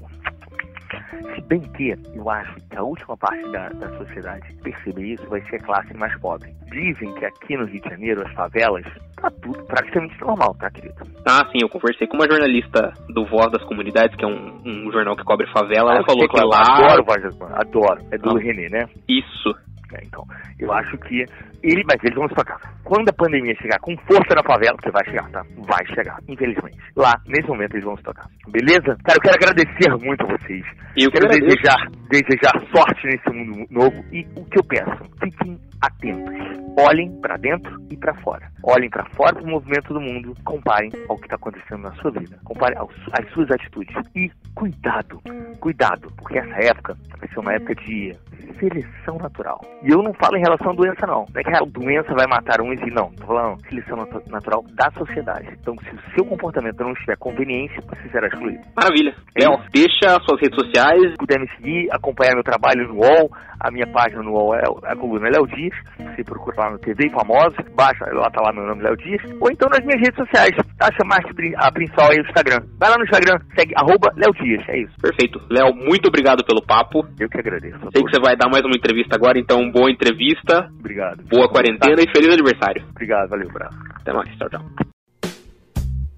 Se 1.35 1.41
bem 1.43 1.61
que 1.61 1.95
eu 2.15 2.31
acho 2.31 2.55
que 2.71 2.77
a 2.77 2.83
última 2.83 3.17
parte 3.17 3.43
da, 3.53 3.69
da 3.69 3.89
sociedade 3.99 4.55
perceber 4.63 5.15
isso 5.15 5.29
vai 5.29 5.41
ser 5.43 5.57
a 5.57 5.65
classe 5.65 5.95
mais 5.97 6.19
pobre. 6.21 6.53
Dizem 6.71 7.13
que 7.15 7.25
aqui 7.25 7.57
no 7.57 7.67
Rio 7.67 7.81
de 7.81 7.89
Janeiro, 7.89 8.27
as 8.27 8.33
favelas, 8.33 8.85
tá 9.17 9.31
tudo 9.43 9.63
praticamente 9.65 10.19
normal, 10.21 10.55
tá, 10.59 10.71
querido? 10.71 10.95
Ah, 11.27 11.47
sim, 11.53 11.59
eu 11.63 11.69
conversei 11.69 12.07
com 12.07 12.17
uma 12.17 12.29
jornalista 12.29 12.93
do 13.11 13.27
Voz 13.27 13.51
das 13.53 13.63
Comunidades, 13.65 14.17
que 14.17 14.25
é 14.25 14.29
um, 14.29 14.63
um 14.65 14.91
jornal 14.91 15.17
que 15.17 15.25
cobre 15.25 15.47
favela. 15.53 15.93
Ah, 15.93 15.97
ela 15.97 16.05
falou 16.05 16.29
que 16.29 16.45
lá. 16.45 16.63
Adoro 16.63 17.05
Voz 17.05 17.23
das 17.23 17.37
Comunidades, 17.37 17.69
adoro. 17.69 18.01
É 18.11 18.19
do 18.19 18.31
ah. 18.31 18.41
René, 18.41 18.69
né? 18.71 18.87
Isso. 19.09 19.55
É, 19.95 20.05
então, 20.05 20.25
eu 20.59 20.73
acho 20.73 20.97
que 20.99 21.25
ele, 21.63 21.83
mas 21.85 22.03
eles 22.03 22.17
vão 22.17 22.29
se 22.29 22.35
tocar. 22.35 22.59
Quando 22.85 23.09
a 23.09 23.13
pandemia 23.13 23.55
chegar 23.57 23.79
com 23.81 23.97
força 23.99 24.35
na 24.35 24.43
favela, 24.43 24.77
porque 24.77 24.91
vai 24.91 25.05
chegar, 25.05 25.31
tá? 25.31 25.43
Vai 25.67 25.87
chegar, 25.87 26.19
infelizmente. 26.29 26.79
Lá, 26.97 27.13
nesse 27.27 27.49
momento, 27.49 27.75
eles 27.75 27.85
vão 27.85 27.97
se 27.97 28.03
tocar. 28.03 28.27
Beleza? 28.49 28.97
Cara, 29.05 29.19
eu 29.19 29.23
quero 29.23 29.37
agradecer 29.37 30.05
muito 30.05 30.23
a 30.25 30.37
vocês. 30.37 30.65
Eu 30.97 31.11
quero 31.11 31.29
desejar, 31.29 31.89
desejar 32.09 32.53
sorte 32.75 33.07
nesse 33.07 33.31
mundo 33.31 33.67
novo. 33.71 34.05
E 34.13 34.27
o 34.37 34.45
que 34.47 34.59
eu 34.59 34.65
peço? 34.65 35.05
Fiquem 35.23 35.59
atentos. 35.83 36.35
Olhem 36.79 37.13
para 37.21 37.37
dentro 37.37 37.77
e 37.91 37.97
para 37.97 38.15
fora. 38.23 38.51
Olhem 38.63 38.89
para 38.89 39.05
fora 39.11 39.41
do 39.41 39.47
movimento 39.47 39.93
do 39.93 40.01
mundo. 40.01 40.35
Comparem 40.45 40.91
ao 41.09 41.17
que 41.17 41.25
está 41.25 41.37
acontecendo 41.37 41.83
na 41.83 41.93
sua 41.97 42.11
vida. 42.13 42.39
Comparem 42.45 42.79
às 42.79 43.31
suas 43.33 43.51
atitudes. 43.51 43.95
E 44.15 44.31
cuidado, 44.55 45.21
cuidado, 45.61 46.11
porque 46.17 46.39
essa 46.39 46.65
época 46.65 46.97
vai 47.19 47.29
ser 47.29 47.41
uma 47.41 47.53
época 47.53 47.75
de 47.75 48.17
seleção 48.59 49.19
natural. 49.19 49.61
E 49.83 49.91
eu 49.91 50.03
não 50.03 50.15
falo 50.15 50.37
em 50.37 50.41
relação 50.41 50.71
à 50.71 50.75
doença, 50.75 51.07
não. 51.07 51.27
Não 51.33 51.41
é 51.41 51.43
que 51.43 51.55
a 51.55 51.61
doença 51.61 52.15
vai 52.15 52.27
matar 52.27 52.61
uns 52.61 52.81
e 52.81 52.91
não. 52.91 53.11
Tô 53.13 53.27
falando 53.27 53.61
seleção 53.69 53.99
natural 54.29 54.65
da 54.75 54.91
sociedade. 54.93 55.49
Então, 55.61 55.75
se 55.79 55.95
o 55.95 56.15
seu 56.15 56.25
comportamento 56.25 56.81
não 56.81 56.93
estiver 56.93 57.17
conveniência, 57.19 57.83
você 57.83 58.09
será 58.11 58.29
excluído. 58.29 58.63
Maravilha. 58.77 59.15
É 59.37 59.49
Léo, 59.49 59.59
deixa 59.73 60.21
suas 60.23 60.41
redes 60.41 60.57
sociais. 60.57 61.11
Se 61.11 61.17
puder 61.17 61.41
me 61.41 61.49
seguir, 61.57 61.89
acompanhar 61.91 62.35
meu 62.35 62.45
trabalho 62.45 62.89
no 62.89 63.01
UOL. 63.01 63.31
A 63.61 63.71
minha 63.71 63.87
página 63.87 64.23
no 64.23 64.33
UOL 64.33 64.55
é 64.55 64.63
a 64.85 64.97
coluna 64.97 65.29
Léo 65.29 65.47
Dias. 65.73 66.15
Você 66.15 66.25
procura 66.25 66.57
lá 66.59 66.71
no 66.71 66.79
TV 66.79 67.09
Famosos, 67.11 67.57
baixa, 67.75 68.05
lá 68.13 68.31
tá 68.31 68.41
lá 68.43 68.53
meu 68.53 68.67
nome 68.67 68.83
Léo 68.83 68.97
Dias. 68.97 69.23
Ou 69.41 69.51
então 69.51 69.69
nas 69.69 69.85
minhas 69.85 70.01
redes 70.01 70.17
sociais. 70.17 70.53
Acha 70.81 71.05
mais 71.05 71.25
a 71.57 71.73
principal 71.73 72.11
aí 72.11 72.19
no 72.19 72.27
Instagram. 72.27 72.61
Vai 72.79 72.91
lá 72.91 72.97
no 72.97 73.05
Instagram, 73.05 73.39
segue 73.57 73.75
arroba 73.77 74.13
Léo 74.17 74.33
Dias. 74.35 74.65
É 74.69 74.79
isso. 74.79 74.95
Perfeito. 75.01 75.41
Léo, 75.51 75.75
muito 75.75 76.09
obrigado 76.09 76.45
pelo 76.45 76.63
papo. 76.63 77.07
Eu 77.19 77.29
que 77.29 77.39
agradeço. 77.39 77.79
Sei 77.93 78.03
que 78.03 78.11
você 78.11 78.21
vai 78.21 78.37
dar 78.37 78.49
mais 78.51 78.65
uma 78.65 78.77
entrevista 78.77 79.17
agora, 79.17 79.39
então 79.39 79.71
boa 79.71 79.91
entrevista. 79.91 80.69
Obrigado. 80.79 81.23
Boa 81.25 81.49
quarentena 81.49 82.01
e 82.01 82.11
feliz 82.11 82.33
aniversário. 82.33 82.85
Obrigado, 82.91 83.29
valeu, 83.29 83.49
bravo. 83.51 83.77
Até 83.95 84.13
mais, 84.13 84.29
tchau, 84.37 84.49
tchau. 84.49 84.93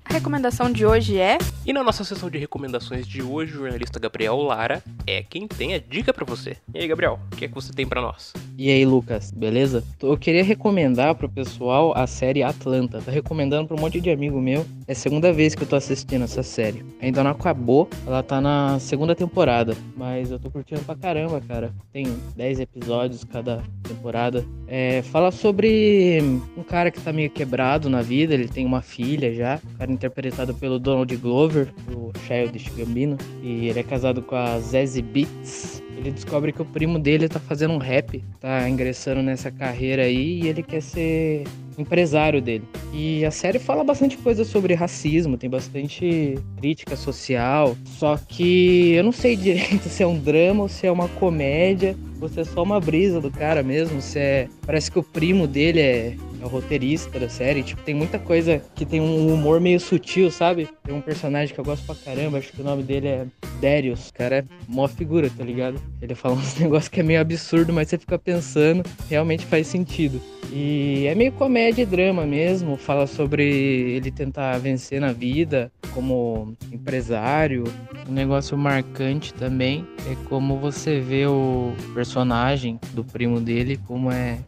A 0.05 0.13
recomendação 0.13 0.71
de 0.71 0.87
hoje 0.87 1.19
é. 1.19 1.39
E 1.67 1.73
na 1.73 1.83
nossa 1.83 2.05
sessão 2.05 2.31
de 2.31 2.39
recomendações 2.39 3.07
de 3.07 3.23
hoje, 3.23 3.55
o 3.55 3.57
jornalista 3.63 3.99
Gabriel 3.99 4.37
Lara 4.37 4.83
é 5.07 5.23
quem 5.23 5.49
tem 5.49 5.75
a 5.75 5.79
dica 5.79 6.13
para 6.13 6.25
você. 6.25 6.57
E 6.73 6.79
aí, 6.79 6.87
Gabriel, 6.87 7.19
o 7.33 7.37
que 7.37 7.47
é 7.47 7.49
que 7.49 7.55
você 7.55 7.73
tem 7.73 7.87
para 7.87 8.01
nós? 8.01 8.33
E 8.57 8.71
aí, 8.71 8.85
Lucas, 8.87 9.33
beleza? 9.33 9.83
Eu 10.01 10.17
queria 10.17 10.45
recomendar 10.45 11.17
pro 11.17 11.29
pessoal 11.29 11.93
a 11.97 12.07
série 12.07 12.43
Atlanta. 12.43 13.03
Tá 13.03 13.11
recomendando 13.11 13.67
pra 13.67 13.77
um 13.77 13.81
monte 13.81 14.01
de 14.01 14.11
amigo 14.11 14.41
meu. 14.41 14.65
É 14.87 14.93
a 14.93 14.95
segunda 14.95 15.33
vez 15.33 15.57
que 15.57 15.65
eu 15.65 15.67
tô 15.67 15.75
assistindo 15.75 16.23
essa 16.23 16.43
série. 16.43 16.85
Ainda 17.01 17.25
não 17.25 17.33
acabou, 17.33 17.89
ela 18.07 18.23
tá 18.23 18.41
na 18.41 18.79
segunda 18.79 19.13
temporada. 19.13 19.77
Mas 19.97 20.31
eu 20.31 20.39
tô 20.39 20.51
curtindo 20.51 20.83
pra 20.83 20.95
caramba, 20.95 21.41
cara. 21.41 21.73
Tem 21.93 22.07
10 22.37 22.61
episódios 22.61 23.25
cada 23.25 23.61
temporada. 23.83 24.45
É, 24.69 25.03
fala 25.03 25.33
sobre 25.33 26.21
um 26.57 26.63
cara 26.63 26.93
que 26.93 27.01
tá 27.01 27.13
meio 27.13 27.31
quebrado 27.31 27.91
na 27.91 28.03
vida, 28.03 28.35
ele 28.35 28.47
tem 28.47 28.65
uma 28.65 28.83
filha 28.83 29.35
já. 29.35 29.61
O 29.75 29.79
cara 29.79 29.91
interpretado 29.91 30.55
pelo 30.55 30.79
Donald 30.79 31.15
Glover, 31.17 31.75
o 31.93 32.13
Childish 32.21 32.69
Gambino, 32.77 33.17
e 33.43 33.67
ele 33.67 33.81
é 33.81 33.83
casado 33.83 34.23
com 34.23 34.37
a 34.37 34.61
Zazie 34.61 35.03
Beats. 35.03 35.83
Ele 35.97 36.11
descobre 36.11 36.53
que 36.53 36.63
o 36.63 36.65
primo 36.65 36.99
dele 36.99 37.29
tá 37.29 37.41
fazendo 37.41 37.73
um 37.73 37.79
rap, 37.79 38.23
tá 38.41 38.69
ingressando 38.69 39.23
nessa 39.23 39.51
carreira 39.51 40.03
aí 40.03 40.43
e 40.43 40.49
ele 40.49 40.63
quer 40.63 40.83
ser 40.83 41.45
empresário 41.79 42.41
dele. 42.41 42.65
E 42.93 43.25
a 43.25 43.31
série 43.31 43.59
fala 43.59 43.83
bastante 43.83 44.17
coisa 44.17 44.45
sobre 44.45 44.75
racismo, 44.75 45.37
tem 45.37 45.51
bastante 45.51 46.39
crítica 46.57 46.97
social, 46.97 47.77
só 47.85 48.17
que 48.17 48.93
eu 48.93 49.05
não 49.05 49.13
sei 49.13 49.37
direito 49.37 49.89
se 49.89 50.03
é 50.03 50.07
um 50.07 50.19
drama 50.19 50.63
ou 50.63 50.69
se 50.69 50.87
é 50.87 50.93
uma 50.93 51.09
comédia, 51.09 51.97
ou 52.21 52.29
se 52.29 52.41
é 52.41 52.45
só 52.45 52.63
uma 52.63 52.81
brisa 52.81 53.21
do 53.21 53.31
cara 53.31 53.63
mesmo, 53.63 54.01
se 54.01 54.19
é... 54.19 54.49
Parece 54.65 54.91
que 54.91 54.99
o 54.99 55.03
primo 55.03 55.47
dele 55.47 55.81
é 55.81 56.17
é 56.45 56.47
o 56.47 56.51
roteirista 56.51 57.19
da 57.19 57.29
série. 57.29 57.63
Tipo, 57.63 57.83
tem 57.83 57.95
muita 57.95 58.19
coisa 58.19 58.63
que 58.75 58.85
tem 58.85 59.01
um 59.01 59.33
humor 59.33 59.61
meio 59.61 59.81
sutil, 59.81 60.31
sabe? 60.31 60.69
Tem 60.85 60.95
um 60.95 61.01
personagem 61.01 61.55
que 61.55 61.61
eu 61.61 61.65
gosto 61.65 61.85
pra 61.87 61.95
caramba, 61.95 62.39
acho 62.39 62.53
que 62.53 62.61
o 62.61 62.65
nome 62.65 62.83
dele 62.83 63.09
é 63.09 63.27
Darius. 63.61 64.11
O 64.11 64.15
cara 64.15 64.37
é 64.37 64.45
mó 64.69 64.87
figura, 64.87 65.31
tá 65.31 65.43
ligado? 65.43 65.81
Ele 66.03 66.15
fala 66.15 66.35
uns 66.37 66.59
negócios 66.59 66.89
que 66.89 67.01
é 67.01 67.03
meio 67.03 67.21
absurdo, 67.21 67.73
mas 67.73 67.89
você 67.89 67.99
fica 67.99 68.19
pensando, 68.19 68.83
realmente 69.09 69.47
faz 69.47 69.67
sentido. 69.67 70.21
E 70.53 71.07
é 71.07 71.15
meio 71.15 71.33
comédia 71.33 71.83
e 71.83 71.87
drama 71.87 72.27
mesmo, 72.27 72.77
fala 72.77 73.07
sobre 73.07 73.43
ele 73.43 74.11
tentar 74.11 74.59
vencer 74.59 75.01
na 75.01 75.13
vida 75.13 75.73
como 75.93 76.55
empresário. 76.71 77.65
Um 78.07 78.13
negócio 78.13 78.57
marcante 78.57 79.33
também 79.33 79.87
é 80.09 80.15
como 80.29 80.59
você 80.59 81.01
vê 81.01 81.27
o 81.27 81.73
personagem 81.95 82.79
do 82.93 83.03
primo 83.03 83.41
dele, 83.41 83.81
como 83.87 84.13
é 84.13 84.39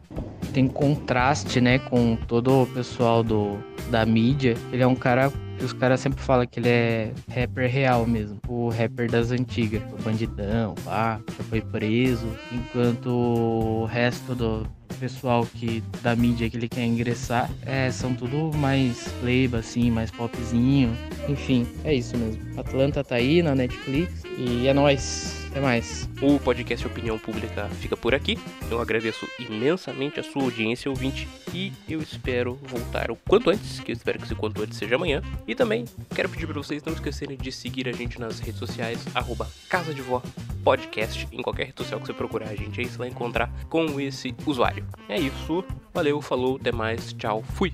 tem 0.53 0.67
contraste, 0.67 1.61
né, 1.61 1.77
com 1.89 2.15
todo 2.15 2.63
o 2.63 2.67
pessoal 2.67 3.23
do, 3.23 3.57
da 3.89 4.05
mídia. 4.05 4.55
Ele 4.71 4.83
é 4.83 4.87
um 4.87 4.95
cara 4.95 5.31
que 5.57 5.65
os 5.65 5.73
caras 5.73 5.99
sempre 5.99 6.21
falam 6.21 6.45
que 6.45 6.59
ele 6.59 6.69
é 6.69 7.11
rapper 7.29 7.69
real 7.69 8.05
mesmo. 8.05 8.39
O 8.47 8.69
rapper 8.69 9.09
das 9.09 9.31
antigas. 9.31 9.81
O 9.91 10.01
bandidão, 10.01 10.75
pá, 10.83 11.19
já 11.37 11.43
foi 11.45 11.61
preso. 11.61 12.27
Enquanto 12.51 13.09
o 13.09 13.85
resto 13.85 14.35
do 14.35 14.67
pessoal 14.99 15.45
que 15.45 15.83
da 16.01 16.15
mídia 16.15 16.49
que 16.49 16.57
ele 16.57 16.67
quer 16.67 16.83
ingressar 16.83 17.49
é, 17.65 17.91
são 17.91 18.15
tudo 18.15 18.51
mais 18.57 19.07
playba, 19.19 19.59
assim, 19.59 19.91
mais 19.91 20.11
popzinho. 20.11 20.91
Enfim, 21.27 21.67
é 21.83 21.93
isso 21.93 22.17
mesmo. 22.17 22.41
Atlanta 22.59 23.03
tá 23.03 23.15
aí 23.15 23.41
na 23.41 23.55
Netflix 23.55 24.23
e 24.37 24.67
é 24.67 24.73
nóis. 24.73 25.46
Até 25.49 25.59
mais. 25.61 26.07
O 26.21 26.39
podcast 26.39 26.85
Opinião 26.85 27.17
Pública 27.17 27.67
fica 27.79 27.95
por 27.95 28.13
aqui. 28.13 28.37
Eu 28.69 28.79
agradeço 28.79 29.27
imensamente 29.39 30.19
a 30.19 30.23
sua 30.23 30.43
audiência, 30.43 30.89
ouvinte, 30.89 31.27
e 31.53 31.71
eu 31.89 32.01
espero 32.01 32.55
voltar 32.63 33.09
o 33.09 33.15
quanto 33.15 33.49
antes, 33.49 33.79
que 33.79 33.91
eu 33.91 33.95
espero 33.95 34.19
que 34.19 34.25
esse 34.25 34.35
quanto 34.35 34.61
antes 34.61 34.77
seja 34.77 34.95
amanhã. 34.95 35.21
E 35.47 35.55
também 35.55 35.85
quero 36.13 36.29
pedir 36.29 36.45
para 36.45 36.61
vocês 36.61 36.83
não 36.83 36.93
esquecerem 36.93 37.37
de 37.37 37.51
seguir 37.51 37.87
a 37.87 37.91
gente 37.91 38.19
nas 38.19 38.39
redes 38.39 38.59
sociais, 38.59 39.03
arroba 39.15 39.49
Casa 39.69 39.93
de 39.93 40.01
Vó 40.01 40.21
Podcast, 40.63 41.27
em 41.31 41.41
qualquer 41.41 41.67
rede 41.67 41.77
social 41.77 41.99
que 41.99 42.07
você 42.07 42.13
procurar 42.13 42.49
a 42.49 42.55
gente 42.55 42.79
aí, 42.79 42.87
você 42.87 42.97
vai 42.97 43.07
encontrar 43.07 43.49
com 43.69 43.99
esse 43.99 44.35
usuário. 44.45 44.85
É 45.07 45.19
isso, 45.19 45.63
valeu, 45.93 46.21
falou, 46.21 46.57
até 46.59 46.71
mais, 46.71 47.13
tchau, 47.13 47.43
fui! 47.53 47.71